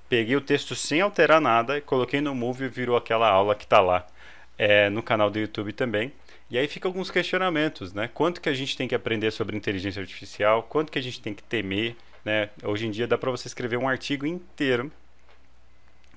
peguei 0.08 0.38
o 0.38 0.42
texto 0.42 0.74
sem 0.74 1.02
alterar 1.02 1.42
nada, 1.42 1.82
coloquei 1.82 2.22
no 2.22 2.34
Move 2.34 2.64
e 2.64 2.70
virou 2.70 2.96
aquela 2.96 3.28
aula 3.28 3.56
que 3.56 3.66
está 3.66 3.82
lá 3.82 4.08
é, 4.58 4.90
no 4.90 5.04
canal 5.04 5.30
do 5.30 5.38
YouTube 5.38 5.74
também. 5.74 6.14
E 6.50 6.58
aí 6.58 6.66
fica 6.70 6.88
alguns 6.88 7.12
questionamentos, 7.12 7.92
né? 7.92 8.10
Quanto 8.14 8.40
que 8.40 8.48
a 8.48 8.54
gente 8.54 8.78
tem 8.78 8.88
que 8.88 8.96
aprender 8.96 9.32
sobre 9.32 9.58
inteligência 9.58 10.00
artificial? 10.02 10.64
Quanto 10.64 10.94
que 10.94 10.98
a 10.98 11.04
gente 11.04 11.20
tem 11.20 11.34
que 11.34 11.44
temer? 11.44 11.94
Né? 12.24 12.50
Hoje 12.64 12.88
em 12.88 12.92
dia 12.92 13.06
dá 13.06 13.18
para 13.18 13.32
você 13.32 13.50
escrever 13.50 13.76
um 13.76 13.90
artigo 13.90 14.26
inteiro 14.26 14.90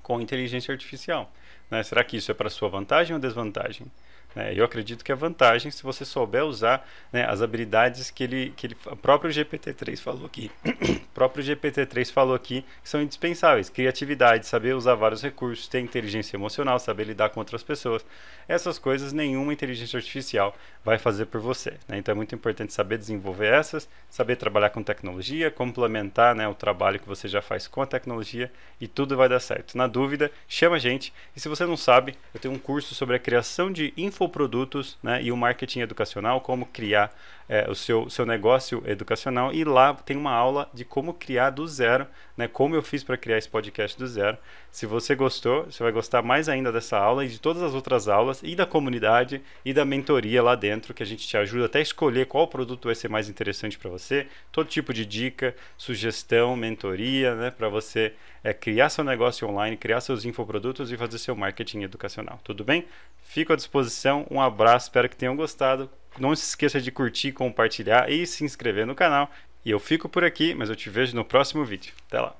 com 0.01 0.21
inteligência 0.21 0.71
artificial. 0.71 1.29
Né? 1.69 1.83
Será 1.83 2.01
que 2.01 2.15
isso 2.15 2.31
é 2.31 2.33
para 2.33 2.49
sua 2.49 2.69
vantagem 2.69 3.13
ou 3.13 3.19
desvantagem? 3.19 3.87
Né? 4.35 4.53
Eu 4.55 4.63
acredito 4.63 5.03
que 5.03 5.11
é 5.11 5.15
vantagem 5.15 5.71
se 5.71 5.83
você 5.83 6.05
souber 6.05 6.45
usar 6.45 6.87
né, 7.11 7.25
as 7.27 7.41
habilidades 7.41 8.09
que 8.09 8.23
ele, 8.23 8.53
que 8.55 8.67
ele, 8.67 8.77
o 8.85 8.95
próprio 8.95 9.31
GPT-3 9.31 9.97
falou 9.97 10.25
aqui. 10.25 10.49
o 10.65 11.13
próprio 11.13 11.43
GPT-3 11.43 12.11
falou 12.11 12.35
aqui 12.35 12.63
que 12.81 12.89
são 12.89 13.01
indispensáveis: 13.01 13.69
criatividade, 13.69 14.47
saber 14.47 14.75
usar 14.75 14.95
vários 14.95 15.21
recursos, 15.21 15.67
ter 15.67 15.79
inteligência 15.79 16.37
emocional, 16.37 16.79
saber 16.79 17.05
lidar 17.05 17.29
com 17.29 17.39
outras 17.39 17.63
pessoas. 17.63 18.05
Essas 18.47 18.79
coisas 18.79 19.13
nenhuma 19.13 19.53
inteligência 19.53 19.97
artificial 19.97 20.55
vai 20.83 20.97
fazer 20.97 21.25
por 21.25 21.39
você. 21.41 21.71
Né? 21.87 21.97
Então 21.97 22.13
é 22.13 22.15
muito 22.15 22.33
importante 22.33 22.73
saber 22.73 22.97
desenvolver 22.97 23.47
essas, 23.47 23.87
saber 24.09 24.35
trabalhar 24.35 24.69
com 24.69 24.81
tecnologia, 24.81 25.51
complementar 25.51 26.35
né, 26.35 26.47
o 26.47 26.55
trabalho 26.55 26.99
que 26.99 27.07
você 27.07 27.27
já 27.27 27.41
faz 27.41 27.67
com 27.67 27.81
a 27.81 27.85
tecnologia 27.85 28.51
e 28.79 28.87
tudo 28.87 29.15
vai 29.15 29.29
dar 29.29 29.39
certo. 29.39 29.77
Na 29.77 29.87
dúvida, 29.87 30.31
chama 30.47 30.77
a 30.77 30.79
gente. 30.79 31.13
E 31.35 31.39
se 31.39 31.49
você 31.49 31.65
não 31.65 31.77
sabe, 31.77 32.15
eu 32.33 32.39
tenho 32.39 32.53
um 32.53 32.59
curso 32.59 32.95
sobre 32.95 33.15
a 33.15 33.19
criação 33.19 33.71
de 33.71 33.93
informações 33.97 34.20
infoprodutos 34.21 34.97
né, 35.01 35.21
e 35.23 35.31
o 35.31 35.37
marketing 35.37 35.79
educacional, 35.79 36.41
como 36.41 36.65
criar 36.67 37.11
é, 37.49 37.69
o 37.69 37.75
seu, 37.75 38.09
seu 38.09 38.25
negócio 38.25 38.83
educacional. 38.85 39.51
E 39.51 39.63
lá 39.63 39.93
tem 39.93 40.15
uma 40.15 40.31
aula 40.31 40.69
de 40.73 40.85
como 40.85 41.13
criar 41.13 41.49
do 41.49 41.67
zero, 41.67 42.05
né, 42.41 42.47
como 42.47 42.75
eu 42.75 42.81
fiz 42.81 43.03
para 43.03 43.17
criar 43.17 43.37
esse 43.37 43.47
podcast 43.47 43.97
do 43.97 44.07
zero. 44.07 44.35
Se 44.71 44.87
você 44.87 45.13
gostou, 45.13 45.65
você 45.65 45.83
vai 45.83 45.91
gostar 45.91 46.23
mais 46.23 46.49
ainda 46.49 46.71
dessa 46.71 46.97
aula 46.97 47.23
e 47.23 47.27
de 47.27 47.39
todas 47.39 47.61
as 47.61 47.75
outras 47.75 48.07
aulas, 48.07 48.41
e 48.43 48.55
da 48.55 48.65
comunidade 48.65 49.41
e 49.63 49.71
da 49.71 49.85
mentoria 49.85 50.41
lá 50.41 50.55
dentro, 50.55 50.91
que 50.91 51.03
a 51.03 51.05
gente 51.05 51.27
te 51.27 51.37
ajuda 51.37 51.65
até 51.65 51.77
a 51.79 51.83
escolher 51.83 52.25
qual 52.25 52.47
produto 52.47 52.85
vai 52.85 52.95
ser 52.95 53.09
mais 53.09 53.29
interessante 53.29 53.77
para 53.77 53.91
você. 53.91 54.27
Todo 54.51 54.67
tipo 54.67 54.91
de 54.91 55.05
dica, 55.05 55.55
sugestão, 55.77 56.55
mentoria, 56.55 57.35
né, 57.35 57.51
para 57.51 57.69
você 57.69 58.13
é, 58.43 58.53
criar 58.53 58.89
seu 58.89 59.03
negócio 59.03 59.47
online, 59.47 59.77
criar 59.77 60.01
seus 60.01 60.25
infoprodutos 60.25 60.91
e 60.91 60.97
fazer 60.97 61.19
seu 61.19 61.35
marketing 61.35 61.83
educacional. 61.83 62.39
Tudo 62.43 62.63
bem? 62.63 62.85
Fico 63.21 63.53
à 63.53 63.55
disposição. 63.55 64.25
Um 64.31 64.41
abraço, 64.41 64.87
espero 64.87 65.07
que 65.07 65.15
tenham 65.15 65.35
gostado. 65.35 65.87
Não 66.19 66.35
se 66.35 66.43
esqueça 66.43 66.81
de 66.81 66.91
curtir, 66.91 67.31
compartilhar 67.31 68.11
e 68.11 68.25
se 68.25 68.43
inscrever 68.43 68.85
no 68.85 68.95
canal. 68.95 69.31
E 69.63 69.71
eu 69.71 69.79
fico 69.79 70.09
por 70.09 70.23
aqui, 70.23 70.53
mas 70.55 70.69
eu 70.69 70.75
te 70.75 70.89
vejo 70.89 71.15
no 71.15 71.23
próximo 71.23 71.63
vídeo. 71.63 71.93
Até 72.07 72.19
lá! 72.19 72.35